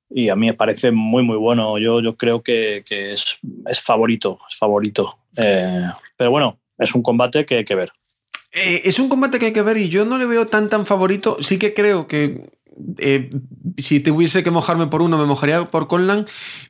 [0.10, 1.78] y a mí me parece muy, muy bueno.
[1.78, 5.18] Yo, yo creo que, que es, es, favorito, es favorito.
[5.34, 7.92] pero bueno, es un combate que hay que ver.
[8.52, 10.86] Eh, es un combate que hay que ver y yo no le veo tan tan
[10.86, 11.38] favorito.
[11.40, 12.50] Sí que creo que
[12.98, 13.30] eh,
[13.78, 16.26] si tuviese que mojarme por uno, me mojaría por Conlan,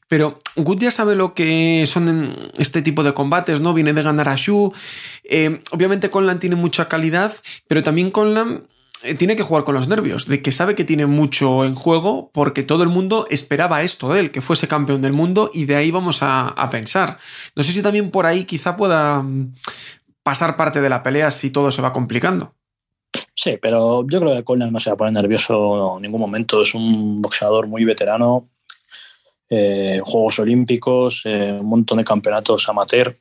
[0.08, 3.74] pero Good ya sabe lo que son este tipo de combates, ¿no?
[3.74, 4.74] Viene de ganar a Shu.
[5.24, 7.34] Eh, obviamente Conlan tiene mucha calidad,
[7.68, 8.64] pero también Conlan
[9.18, 12.64] tiene que jugar con los nervios, de que sabe que tiene mucho en juego, porque
[12.64, 15.92] todo el mundo esperaba esto de él, que fuese campeón del mundo, y de ahí
[15.92, 17.18] vamos a, pensar.
[17.56, 19.26] No sé si también por ahí quizá pueda
[20.24, 22.54] pasar parte de la pelea si todo se va complicando.
[23.34, 26.62] Sí, pero yo creo que Conor no se va a poner nervioso en ningún momento.
[26.62, 28.48] Es un boxeador muy veterano.
[29.50, 33.18] Eh, Juegos Olímpicos, eh, un montón de campeonatos amateur.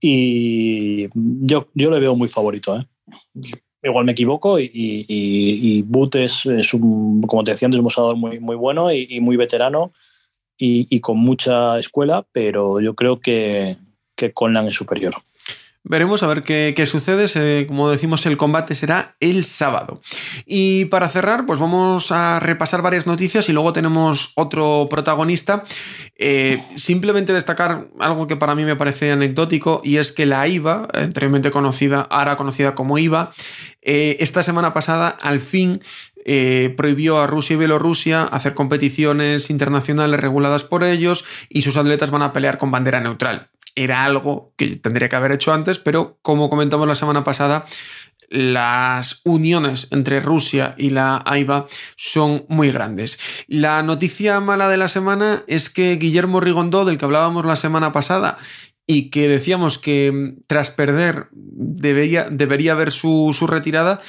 [0.00, 2.76] Y yo, yo le veo muy favorito.
[2.76, 2.86] ¿eh?
[3.82, 8.16] Igual me equivoco y, y, y Boot es, un, como te decía antes, un boxeador
[8.16, 9.92] muy, muy bueno y, muy veterano
[10.58, 13.76] y, con mucha escuela, pero yo creo que,
[14.16, 15.14] que Conlan es superior.
[15.88, 17.64] Veremos a ver qué, sucede.
[17.68, 20.00] como decimos, el combate será el sábado.
[20.44, 25.62] Y para cerrar, pues vamos a repasar varias noticias y luego tenemos otro protagonista.
[26.16, 30.88] Eh, simplemente destacar algo que para mí me parece anecdótico y es que la IVA,
[30.92, 33.32] anteriormente conocida, ahora conocida como IVA,
[33.80, 35.78] eh, esta semana pasada al fin
[36.24, 42.10] eh, prohibió a Rusia y Bielorrusia hacer competiciones internacionales reguladas por ellos y sus atletas
[42.10, 46.18] van a pelear con bandera neutral era algo que tendría que haber hecho antes, pero
[46.22, 47.66] como comentamos la semana pasada,
[48.28, 53.44] las uniones entre Rusia y la AIBA son muy grandes.
[53.46, 57.92] La noticia mala de la semana es que Guillermo Rigondó, del que hablábamos la semana
[57.92, 58.38] pasada,
[58.86, 64.00] y que decíamos que tras perder debería, debería haber su, su retirada,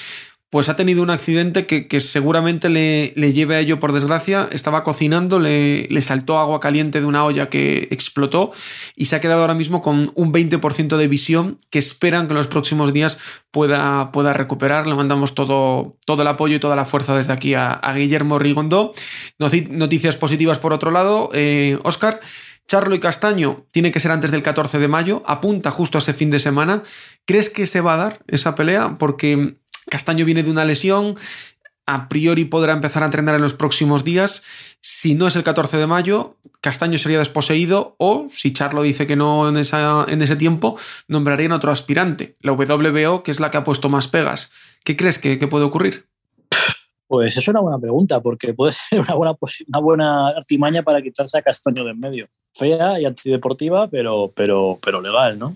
[0.49, 4.47] pues ha tenido un accidente que, seguramente le, lleve a ello por desgracia.
[4.51, 8.51] Estaba cocinando, le, saltó agua caliente de una olla que explotó
[8.95, 12.37] y se ha quedado ahora mismo con un 20% de visión que esperan que en
[12.37, 13.17] los próximos días
[13.51, 14.87] pueda, pueda recuperar.
[14.87, 18.93] Le mandamos todo, todo el apoyo y toda la fuerza desde aquí a, Guillermo Rigondó.
[19.39, 21.29] Noticias positivas por otro lado.
[21.83, 22.21] Oscar.
[22.23, 22.27] Eh,
[22.67, 26.13] Charlo y Castaño tiene que ser antes del 14 de mayo, apunta justo a ese
[26.13, 26.83] fin de semana.
[27.25, 28.97] ¿Crees que se va a dar esa pelea?
[28.99, 29.55] Porque
[29.89, 31.15] Castaño viene de una lesión,
[31.87, 34.43] a priori podrá empezar a entrenar en los próximos días.
[34.81, 39.15] Si no es el 14 de mayo, Castaño sería desposeído o, si Charlo dice que
[39.15, 43.63] no en, en ese tiempo, nombrarían otro aspirante, la WBO, que es la que ha
[43.63, 44.51] puesto más pegas.
[44.83, 46.05] ¿Qué crees que, puede ocurrir?
[47.07, 51.37] Pues es una buena pregunta, porque puede ser una buena, una buena artimaña para quitarse
[51.37, 52.27] a Castaño de en medio.
[52.53, 55.55] Fea y antideportiva, pero, pero, pero legal, ¿no?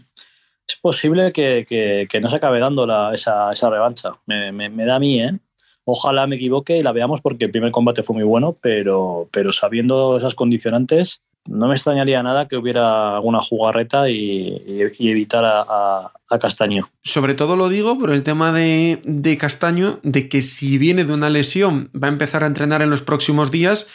[0.74, 4.12] Es posible que, no se acabe dando esa, revancha.
[4.26, 5.38] Me, da a mí, ¿eh?
[5.84, 10.18] Ojalá me equivoque y la veamos porque el primer combate fue muy bueno, pero, sabiendo
[10.18, 16.90] esas condicionantes, no me extrañaría nada que hubiera alguna jugarreta y, evitar a, Castaño.
[17.04, 21.14] Sobre todo lo digo por el tema de, de, Castaño, de que si viene de
[21.14, 23.88] una lesión va a empezar a entrenar en los próximos días.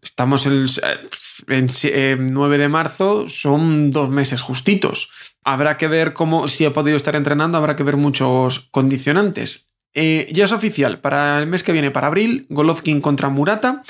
[0.00, 0.66] Estamos el,
[1.46, 5.31] en 9 de marzo, son dos meses justitos.
[5.44, 9.72] Habrá que ver cómo, si ha podido estar entrenando, habrá que ver muchos condicionantes.
[9.94, 13.82] Eh, ya es oficial, para el mes que viene, para abril, Golovkin contra Murata.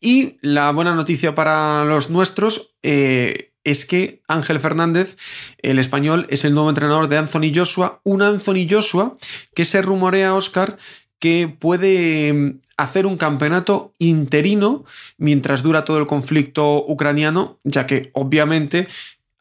[0.00, 5.16] Y la buena noticia para los nuestros eh, es que Ángel Fernández,
[5.62, 8.00] el español, es el nuevo entrenador de Anthony Joshua.
[8.04, 9.16] Un Anthony Joshua
[9.54, 10.76] que se rumorea, Oscar,
[11.18, 14.84] que puede mm, hacer un campeonato interino
[15.16, 18.86] mientras dura todo el conflicto ucraniano, ya que obviamente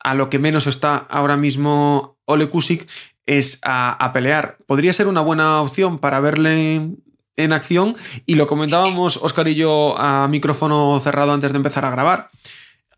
[0.05, 2.87] a lo que menos está ahora mismo Ole Kusik
[3.25, 4.59] es a, pelear.
[4.67, 6.91] Podría ser una buena opción para verle
[7.35, 11.89] en acción y lo comentábamos Oscar y yo a micrófono cerrado antes de empezar a
[11.89, 12.29] grabar.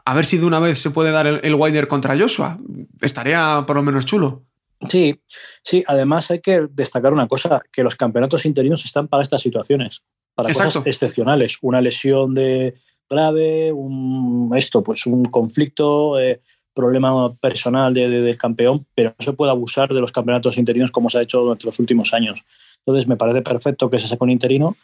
[0.04, 2.60] A ver si de una vez se puede dar el, Wider contra Joshua.
[3.00, 4.44] Estaría por lo menos chulo.
[4.90, 5.18] Sí,
[5.64, 5.86] sí.
[5.88, 10.04] Además hay que destacar una cosa, que los campeonatos interinos están para estas situaciones,
[10.36, 11.58] para cosas excepcionales.
[11.62, 12.74] Una lesión de
[13.10, 16.42] grave, un, esto, pues un conflicto, eh,
[16.78, 21.10] problema personal de, del campeón, pero no se puede abusar de los campeonatos interinos como
[21.10, 22.46] se ha hecho durante los últimos años.
[22.86, 24.78] Entonces me parece perfecto que se saque un interino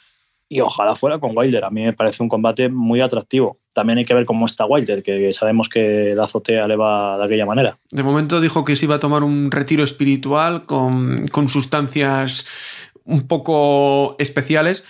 [0.49, 1.63] y ojalá fuera con Wilder.
[1.63, 3.59] A mí me parece un combate muy atractivo.
[3.73, 7.25] También hay que ver cómo está Wilder, que sabemos que la azotea le va de
[7.25, 7.77] aquella manera.
[7.91, 12.45] De momento dijo que se iba a tomar un retiro espiritual con, con sustancias
[13.05, 14.83] un poco especiales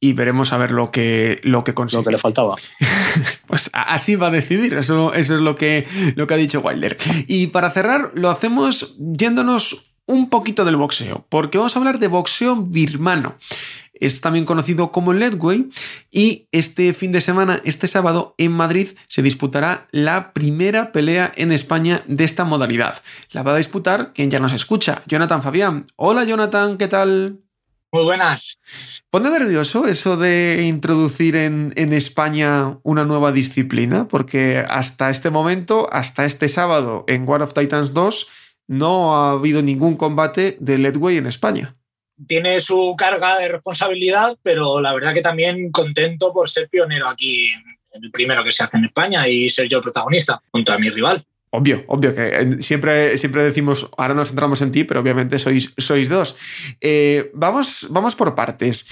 [0.00, 2.00] y veremos a ver lo que, lo que consigue.
[2.00, 2.56] Lo que le faltaba.
[3.46, 6.96] pues así va a decidir, eso, eso es lo que, lo que ha dicho Wilder.
[7.26, 12.08] Y para cerrar, lo hacemos yéndonos un poquito del boxeo, porque vamos a hablar de
[12.08, 13.36] boxeo birmano.
[13.98, 15.70] Es también conocido como Ledway
[16.10, 21.50] y este fin de semana, este sábado, en Madrid se disputará la primera pelea en
[21.50, 23.02] España de esta modalidad.
[23.30, 25.86] La va a disputar quien ya nos escucha, Jonathan Fabián.
[25.96, 27.45] Hola Jonathan, ¿qué tal?
[27.92, 28.58] Muy buenas.
[29.10, 34.08] ¿Pone nervioso eso de introducir en, en, España una nueva disciplina?
[34.08, 38.26] Porque hasta este momento, hasta este sábado en War of Titans 2,
[38.68, 41.76] no ha habido ningún combate de Ledway en España.
[42.26, 47.50] Tiene su carga de responsabilidad, pero la verdad que también contento por ser pionero aquí,
[47.92, 50.90] el primero que se hace en España y ser yo el protagonista junto a mi
[50.90, 51.24] rival.
[51.56, 56.06] Obvio, obvio que siempre, siempre decimos, ahora nos centramos en ti, pero obviamente sois, sois
[56.10, 56.36] dos.
[56.82, 58.86] Eh, vamos, vamos por partes.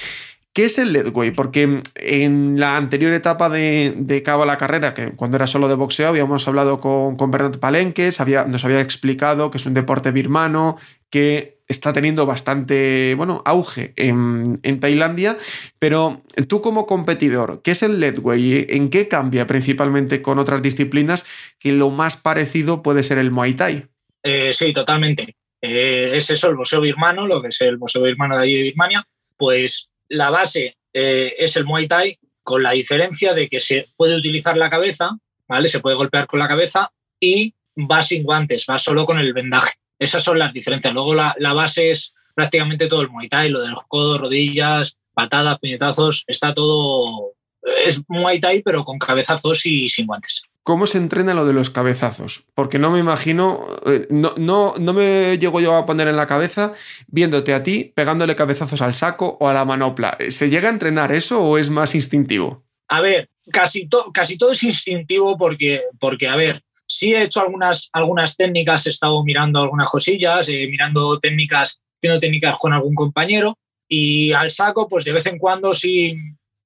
[0.55, 1.31] ¿Qué es el Ledway?
[1.33, 5.69] Porque en la anterior etapa de, de Cabo a la carrera, que cuando era solo
[5.69, 10.11] de boxeo, habíamos hablado con, con Bernat Palenques, nos había explicado que es un deporte
[10.11, 10.79] birmano
[11.11, 15.39] que está teniendo bastante bueno, auge en, en, Tailandia,
[15.79, 18.67] pero tú como competidor, ¿qué es el Ledway?
[18.69, 21.25] ¿En qué cambia principalmente con otras disciplinas
[21.59, 23.87] que lo más parecido puede ser el Muay Thai?
[24.23, 25.37] Eh, sí, totalmente.
[25.61, 28.63] Eh, es eso, el boxeo birmano, lo que es el boxeo birmano de allí de
[28.65, 33.87] Birmania, pues la base eh, es el Muay Thai, con la diferencia de que se
[33.97, 35.17] puede utilizar la cabeza,
[35.49, 35.69] ¿vale?
[35.69, 39.73] Se puede golpear con la cabeza y va sin guantes, va solo con el vendaje.
[40.05, 40.93] Esas son las diferencias.
[40.93, 44.99] Luego la, la base es prácticamente todo el Muay Thai, lo de los codos, rodillas,
[45.15, 47.33] patadas, puñetazos, está todo...
[47.87, 50.43] Es Muay Thai, pero con cabezazos y sin guantes.
[50.63, 52.45] ¿Cómo se entrena lo de los cabezazos?
[52.55, 56.27] Porque no me imagino, eh, no, no, no, me llego yo a poner en la
[56.27, 56.73] cabeza
[57.07, 60.17] viéndote a ti pegándole cabezazos al saco o a la manopla.
[60.29, 62.65] ¿Se llega a entrenar eso o es más instintivo?
[62.89, 67.41] A ver, casi, to, casi todo es instintivo porque, porque, a ver, sí he hecho
[67.41, 72.95] algunas, algunas técnicas, he estado mirando algunas cosillas, eh, mirando técnicas, haciendo técnicas con algún
[72.95, 76.17] compañero y al saco, pues de vez en cuando sí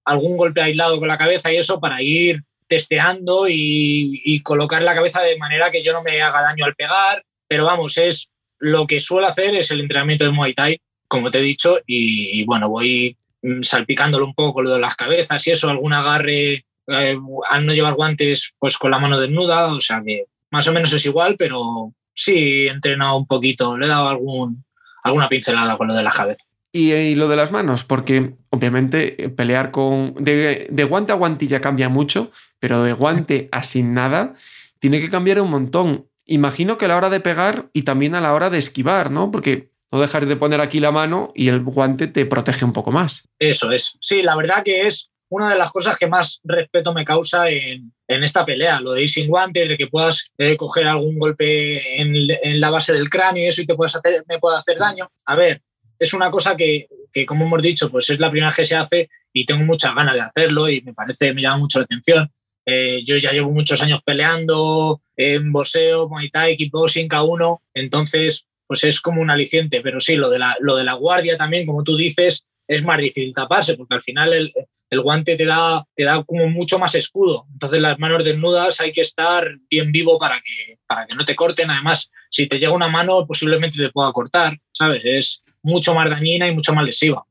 [0.04, 5.22] algún golpe aislado con la cabeza y eso para ir testeando y, colocar la cabeza
[5.22, 7.24] de manera que yo no me haga daño al pegar.
[7.48, 11.38] Pero vamos, es lo que suelo hacer es el entrenamiento de Muay Thai, como te
[11.38, 13.16] he dicho, y, bueno, voy
[13.62, 17.18] salpicándolo un poco lo de las cabezas y eso, algún agarre eh,
[17.50, 20.92] al no llevar guantes, pues con la mano desnuda, o sea que más o menos
[20.92, 24.64] es igual, pero sí he entrenado un poquito, le he dado algún,
[25.02, 26.42] alguna pincelada con lo de la cabeza.
[26.72, 30.14] Y, y, lo de las manos, porque obviamente pelear con.
[30.18, 34.34] De, de, guante a guantilla cambia mucho, pero de guante a sin nada
[34.78, 36.06] tiene que cambiar un montón.
[36.26, 39.30] Imagino que a la hora de pegar y también a la hora de esquivar, ¿no?
[39.30, 42.92] Porque no dejas de poner aquí la mano y el guante te protege un poco
[42.92, 43.28] más.
[43.38, 43.96] Eso es.
[44.00, 47.92] Sí, la verdad que es una de las cosas que más respeto me causa en,
[48.06, 52.00] en esta pelea, lo de ir sin guantes, de que puedas eh, coger algún golpe
[52.00, 54.78] en, en, la base del cráneo y eso y te puedas hacer, me pueda hacer
[54.78, 55.10] daño.
[55.26, 55.62] A ver,
[55.98, 59.10] es una cosa que, que, como hemos dicho, pues es la primera que se hace
[59.32, 62.30] y tengo muchas ganas de hacerlo y me parece, me llama mucho la atención.
[62.64, 68.84] Eh, yo ya llevo muchos años peleando en boxeo, Muay Thai, kickboxing, K1, entonces pues
[68.84, 71.82] es como un aliciente, pero sí, lo de la, lo de la guardia también, como
[71.82, 74.52] tú dices, es más difícil taparse, porque al final el,
[74.90, 77.46] el guante te da, te da como mucho más escudo.
[77.52, 81.36] Entonces las manos desnudas hay que estar bien vivo para que, para que no te
[81.36, 81.70] corten.
[81.70, 85.02] Además, si te llega una mano, posiblemente te pueda cortar, ¿sabes?
[85.04, 87.24] Es mucho más dañina y mucho más lesiva.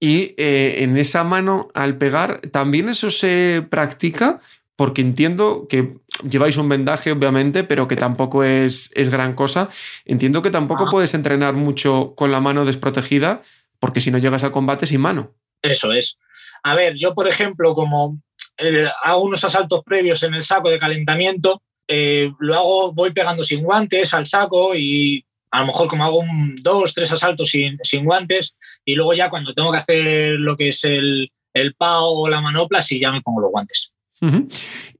[0.00, 4.40] Y eh, en esa mano, al pegar, ¿también eso se practica?
[4.74, 5.94] Porque entiendo que
[6.28, 9.70] lleváis un vendaje, obviamente, pero que tampoco es, es gran cosa.
[10.04, 10.90] Entiendo que tampoco ah.
[10.90, 13.40] puedes entrenar mucho con la mano desprotegida,
[13.78, 15.32] porque si no llegas al combate sin mano.
[15.62, 16.18] Eso es.
[16.62, 18.18] A ver, yo, por ejemplo, como
[18.58, 23.44] eh, hago unos asaltos previos en el saco de calentamiento, eh, lo hago, voy pegando
[23.44, 26.24] sin guantes al saco y a lo mejor como hago
[26.60, 30.68] dos, tres asaltos sin, sin, guantes y luego ya cuando tengo que hacer lo que
[30.68, 33.92] es el, el PAO o la manopla, sí ya me pongo los guantes.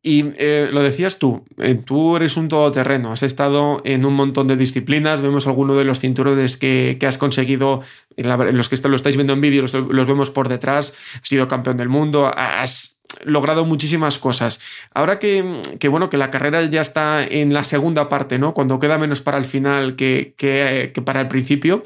[0.03, 4.47] Y eh, lo decías tú, eh, tú eres un todoterreno, has estado en un montón
[4.47, 7.81] de disciplinas, vemos algunos de los cinturones que, que has conseguido,
[8.17, 11.49] en, los que lo estáis viendo en vídeo, los, los, vemos por detrás, has sido
[11.49, 14.61] campeón del mundo, has logrado muchísimas cosas.
[14.93, 18.53] Ahora que, que, bueno, que la carrera ya está en la segunda parte, ¿no?
[18.53, 21.83] Cuando queda menos para el final que, que para el principio.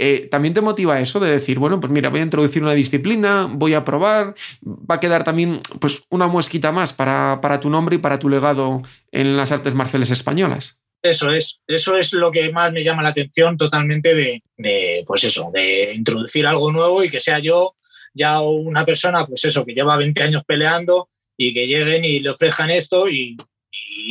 [0.00, 3.48] Eh, también te motiva eso de decir, bueno, pues mira, voy a introducir una disciplina,
[3.50, 4.34] voy a probar,
[4.64, 8.28] va a quedar también pues una muesquita más para, para tu nombre y para tu
[8.28, 10.78] legado en las artes marciales españolas.
[11.02, 15.24] Eso es, eso es lo que más me llama la atención totalmente de, de, pues
[15.24, 17.74] eso, de introducir algo nuevo y que sea yo
[18.14, 22.30] ya una persona, pues eso, que lleva 20 años peleando y que lleguen y le
[22.30, 23.36] ofrezcan esto y,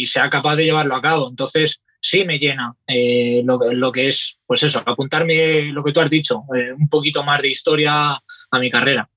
[0.06, 1.28] sea capaz de llevarlo a cabo.
[1.28, 6.10] Entonces, sí me llena eh, lo, que es, pues eso, apuntarme lo que tú has
[6.10, 9.10] dicho, eh, un poquito más de historia a mi carrera.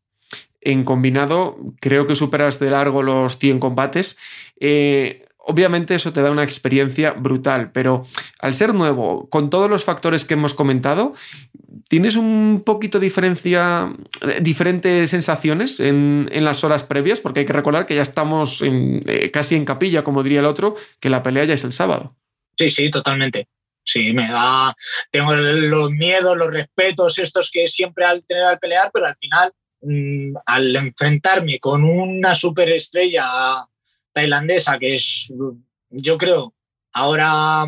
[0.60, 4.18] En combinado, creo que superas de largo los 100 combates.
[4.60, 8.04] Eh, obviamente eso te da una experiencia brutal, pero
[8.40, 11.14] al ser nuevo, con todos los factores que hemos comentado,
[11.88, 13.90] ¿tienes un poquito diferencia,
[14.42, 17.22] diferentes sensaciones en, las horas previas?
[17.22, 18.62] Porque hay que recordar que ya estamos
[19.32, 22.19] casi en capilla, como diría el otro, que la pelea ya es el sábado.
[22.56, 23.48] Sí, sí, totalmente.
[23.84, 24.74] Sí, me da.
[25.10, 29.52] Tengo los miedos, los respetos, estos que siempre al tener al pelear, pero al final,
[29.82, 33.66] mm, al enfrentarme con una superestrella
[34.12, 35.32] tailandesa, que es,
[35.90, 36.54] yo creo,
[36.92, 37.66] ahora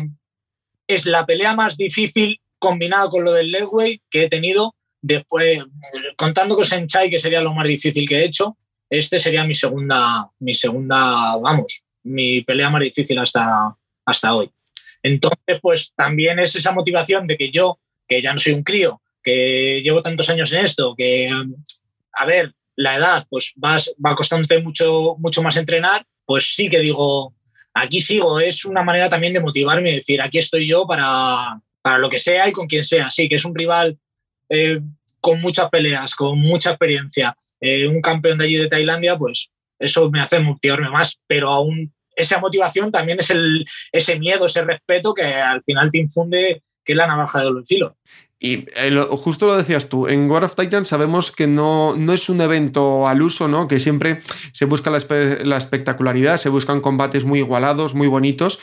[0.87, 4.75] es la pelea más difícil combinada con lo del legway que he tenido.
[5.01, 5.59] Después,
[6.15, 8.57] contando con Senchai, que sería lo más difícil que he hecho,
[8.89, 13.75] este sería mi segunda, mi segunda, vamos, mi pelea más difícil hasta,
[14.05, 14.49] hasta hoy.
[15.03, 19.01] Entonces, pues también es esa motivación de que yo, que ya no soy un crío,
[19.21, 21.29] que llevo tantos años en esto, que,
[22.13, 26.79] a ver, la edad, pues vas, va costándote mucho, mucho más entrenar, pues sí que
[26.79, 27.33] digo,
[27.73, 32.09] aquí sigo, es una manera también de motivarme decir, aquí estoy yo para, para lo
[32.09, 33.11] que sea y con quien sea.
[33.11, 33.97] Sí, que es un rival
[34.49, 34.79] eh,
[35.19, 39.49] con muchas peleas, con mucha experiencia, eh, un campeón de allí de Tailandia, pues
[39.79, 44.63] eso me hace motivarme más, pero aún esa motivación también es el, ese miedo, ese
[44.63, 47.95] respeto que al final te infunde que es la navaja de doble filo.
[48.39, 52.27] Y eh, justo lo decías tú, en War of Titans sabemos que no, no es
[52.27, 53.69] un evento al uso, ¿no?
[53.69, 54.19] Que siempre
[54.51, 54.97] se busca la,
[55.57, 58.59] espectacularidad, se buscan combates muy igualados, muy bonitos.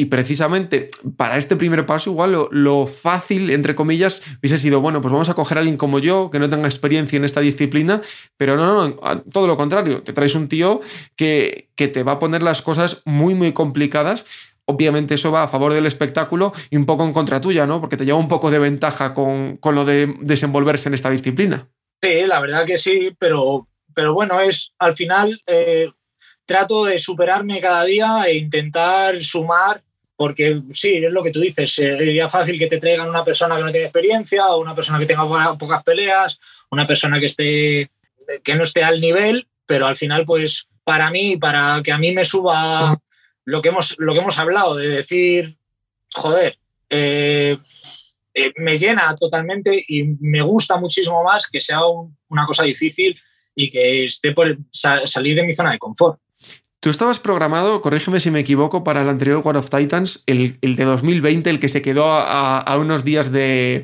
[0.00, 5.10] Y precisamente para este primer paso, igual lo, fácil, entre comillas, hubiese sido, bueno, pues
[5.10, 8.00] vamos a coger a alguien como yo, que no tenga experiencia en esta disciplina,
[8.36, 10.80] pero no, no, todo lo contrario, te traes un tío
[11.16, 14.24] que, que te va a poner las cosas muy, muy complicadas
[14.68, 17.80] obviamente eso va a favor del espectáculo y un poco en contra tuya, ¿no?
[17.80, 21.66] Porque te lleva un poco de ventaja con, lo de desenvolverse en esta disciplina.
[22.02, 25.90] Sí, la verdad que sí, pero, pero bueno, es al final eh,
[26.44, 29.82] trato de superarme cada día e intentar sumar,
[30.18, 33.62] porque sí, es lo que tú dices, sería fácil que te traigan una persona que
[33.62, 36.40] no tiene experiencia o una persona que tenga pocas peleas,
[36.70, 37.90] una persona que esté
[38.42, 42.10] que no esté al nivel, pero al final, pues para mí, para que a mí
[42.10, 43.00] me suba
[43.44, 45.56] lo que hemos, lo que hemos hablado, de decir,
[46.12, 46.58] joder,
[46.90, 47.56] eh,
[48.34, 51.78] eh, me llena totalmente y me gusta muchísimo más que sea
[52.28, 53.16] una cosa difícil
[53.54, 56.18] y que esté por salir de mi zona de confort.
[56.80, 60.84] Tú estabas programado, corrígeme si me equivoco, para el anterior War of Titans, el, de
[60.84, 63.82] 2020, el que se quedó a, unos días de,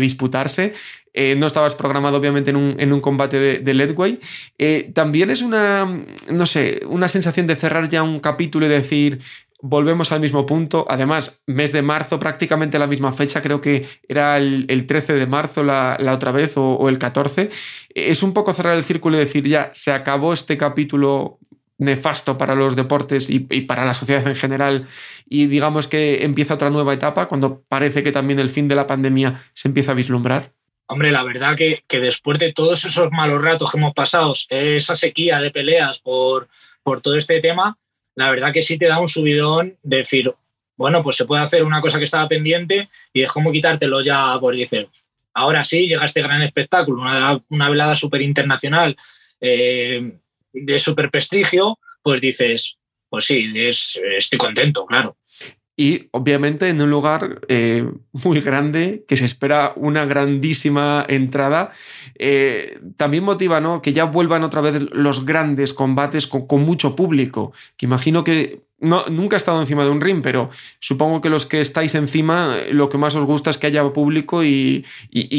[0.00, 0.72] disputarse.
[1.12, 4.18] Eh, no estabas programado, obviamente, en un, combate de, de Ledway.
[4.56, 9.20] Eh, también es una, no sé, una sensación de cerrar ya un capítulo y decir,
[9.60, 10.86] volvemos al mismo punto.
[10.88, 15.62] Además, mes de marzo, prácticamente la misma fecha, creo que era el, 13 de marzo
[15.62, 17.50] la, otra vez o, o, el 14.
[17.94, 21.40] Es un poco cerrar el círculo y decir, ya, se acabó este capítulo
[21.78, 24.86] nefasto para los deportes y, para la sociedad en general
[25.28, 28.86] y digamos que empieza otra nueva etapa cuando parece que también el fin de la
[28.86, 30.52] pandemia se empieza a vislumbrar?
[30.86, 34.96] Hombre, la verdad que, que después de todos esos malos ratos que hemos pasado, esa
[34.96, 36.48] sequía de peleas por,
[36.82, 37.78] por todo este tema,
[38.14, 40.32] la verdad que sí te da un subidón de decir,
[40.76, 44.38] bueno, pues se puede hacer una cosa que estaba pendiente y es como quitártelo ya
[44.40, 45.04] por 10 euros.
[45.34, 48.96] Ahora sí, llega este gran espectáculo, una, una velada súper internacional.
[49.40, 50.18] Eh,
[50.62, 52.78] de super prestigio, pues dices,
[53.08, 55.16] pues sí, es, estoy contento, claro.
[55.80, 61.70] Y obviamente en un lugar eh, muy grande, que se espera una grandísima entrada,
[62.18, 63.80] eh, también motiva ¿no?
[63.80, 69.04] que ya vuelvan otra vez los grandes combates con, mucho público, que imagino que no,
[69.06, 70.50] nunca he estado encima de un ring, pero
[70.80, 74.42] supongo que los que estáis encima, lo que más os gusta es que haya público
[74.42, 74.82] y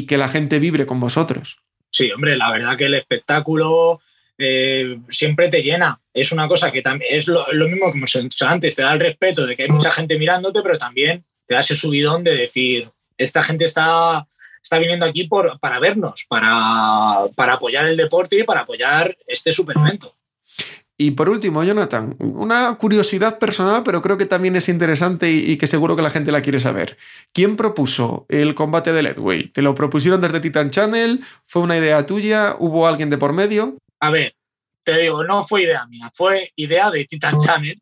[0.07, 1.59] que la gente vibre con vosotros.
[1.91, 3.99] Sí, hombre, la verdad que el espectáculo
[4.42, 6.00] eh, siempre te llena.
[6.14, 9.02] Es una cosa que también es lo, mismo que hemos dicho antes, te da el
[9.02, 12.90] respeto de que hay mucha gente mirándote, pero también te da ese subidón de decir,
[13.18, 14.26] esta gente está,
[14.64, 19.50] está viniendo aquí por, para vernos, para, para apoyar el deporte y para apoyar este
[19.50, 20.16] evento
[20.98, 25.68] Y por último, Jonathan, una curiosidad personal, pero creo que también es interesante y, que
[25.68, 26.96] seguro que la gente la quiere saber.
[27.34, 29.50] ¿Quién propuso el combate de Ledway?
[29.50, 31.20] ¿Te lo propusieron desde Titan Channel?
[31.46, 32.56] ¿Fue una idea tuya?
[32.58, 33.76] ¿Hubo alguien de por medio?
[34.00, 34.36] A ver,
[34.84, 37.82] te digo, no fue idea mía, fue idea de Titan Channel,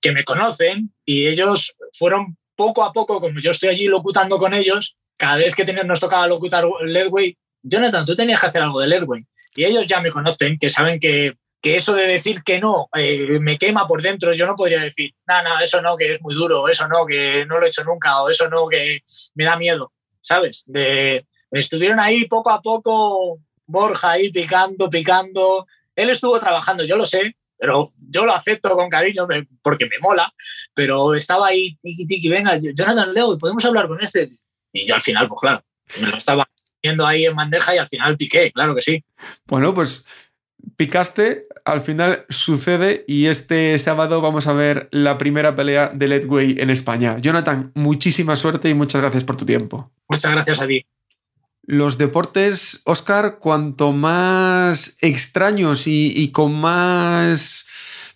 [0.00, 4.54] que me conocen y ellos fueron poco a poco, como yo estoy allí locutando con
[4.54, 8.92] ellos, cada vez que nos tocaba locutar Ledway, Jonathan, tú tenías que hacer algo del
[8.92, 9.24] Airway.
[9.56, 13.38] Y ellos ya me conocen, que saben que, que eso de decir que no eh,
[13.40, 16.34] me quema por dentro, yo no podría decir, nada, nada, eso no, que es muy
[16.34, 19.00] duro, eso no, que no lo he hecho nunca, o eso no, que
[19.34, 20.62] me da miedo, ¿sabes?
[20.66, 25.66] De, estuvieron ahí poco a poco, Borja ahí picando, picando.
[25.96, 29.26] Él estuvo trabajando, yo lo sé, pero yo lo acepto con cariño
[29.62, 30.32] porque me mola,
[30.74, 34.32] pero estaba ahí, tiki, tiki, venga, Jonathan Leo, ¿podemos hablar con este?
[34.72, 35.64] Y yo al final, pues claro,
[36.00, 36.48] me lo estaba
[36.82, 39.04] viendo ahí en bandeja y al final piqué, claro que sí.
[39.46, 40.06] Bueno, pues
[40.76, 46.56] picaste, al final sucede y este sábado vamos a ver la primera pelea de Letway
[46.58, 47.18] en España.
[47.18, 49.90] Jonathan, muchísima suerte y muchas gracias por tu tiempo.
[50.08, 50.84] Muchas gracias a ti.
[51.66, 57.66] Los deportes, Oscar, cuanto más extraños y, con más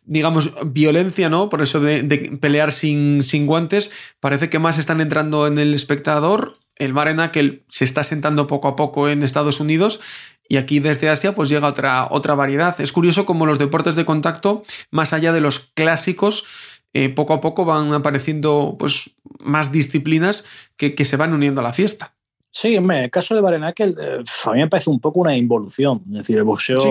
[0.04, 1.50] digamos, violencia, ¿no?
[1.50, 3.90] Por eso de, pelear sin, guantes,
[4.20, 6.58] parece que más están entrando en el espectador.
[6.76, 6.94] El
[7.32, 10.00] que se está sentando poco a poco en Estados Unidos
[10.48, 12.80] y aquí desde Asia pues llega otra, otra variedad.
[12.80, 16.44] Es curioso como los deportes de contacto, más allá de los clásicos,
[16.92, 20.44] eh, poco a poco van apareciendo pues, más disciplinas
[20.76, 22.17] que se van uniendo a la fiesta.
[22.60, 26.02] Sí, en el caso de Barenakel, eh, a mí me parece un poco una involución.
[26.08, 26.88] Es decir, el boxeo sí.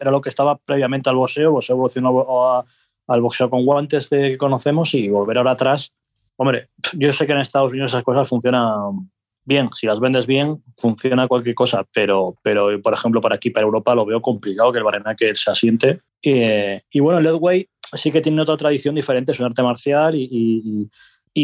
[0.00, 2.64] era lo que estaba previamente al boxeo, el boxeo evolucionó
[3.06, 5.92] al boxeo con guantes de que conocemos y volver ahora atrás.
[6.34, 9.08] Hombre, yo sé que en Estados Unidos esas cosas funcionan
[9.44, 13.66] bien, si las vendes bien, funciona cualquier cosa, pero, pero por ejemplo, para aquí, para
[13.66, 16.00] Europa, lo veo complicado que el Barenakel se asiente.
[16.20, 20.28] y bueno, el Leadway sí que tiene otra tradición diferente, es un arte marcial y,
[20.28, 20.90] y,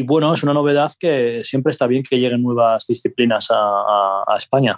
[0.02, 4.76] bueno, es una novedad que siempre está bien que lleguen nuevas disciplinas a, a España.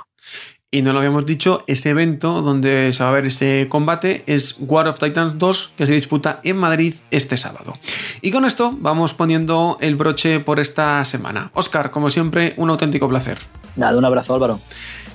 [0.71, 4.57] Y no lo habíamos dicho, ese evento donde se va a ver ese combate es
[4.59, 7.75] War of Titans 2, que se disputa en Madrid este sábado.
[8.21, 11.51] Y con esto vamos poniendo el broche por esta semana.
[11.55, 13.39] Oscar, como siempre, un auténtico placer.
[13.77, 14.61] Nada, un abrazo Álvaro.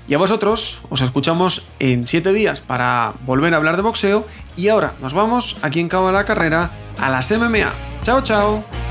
[0.08, 4.26] Y a vosotros os escuchamos en 7 días para volver a hablar de boxeo.
[4.58, 7.72] Y ahora nos vamos aquí en Cabo de la Carrera a las MMA.
[8.04, 8.91] Chao, chao.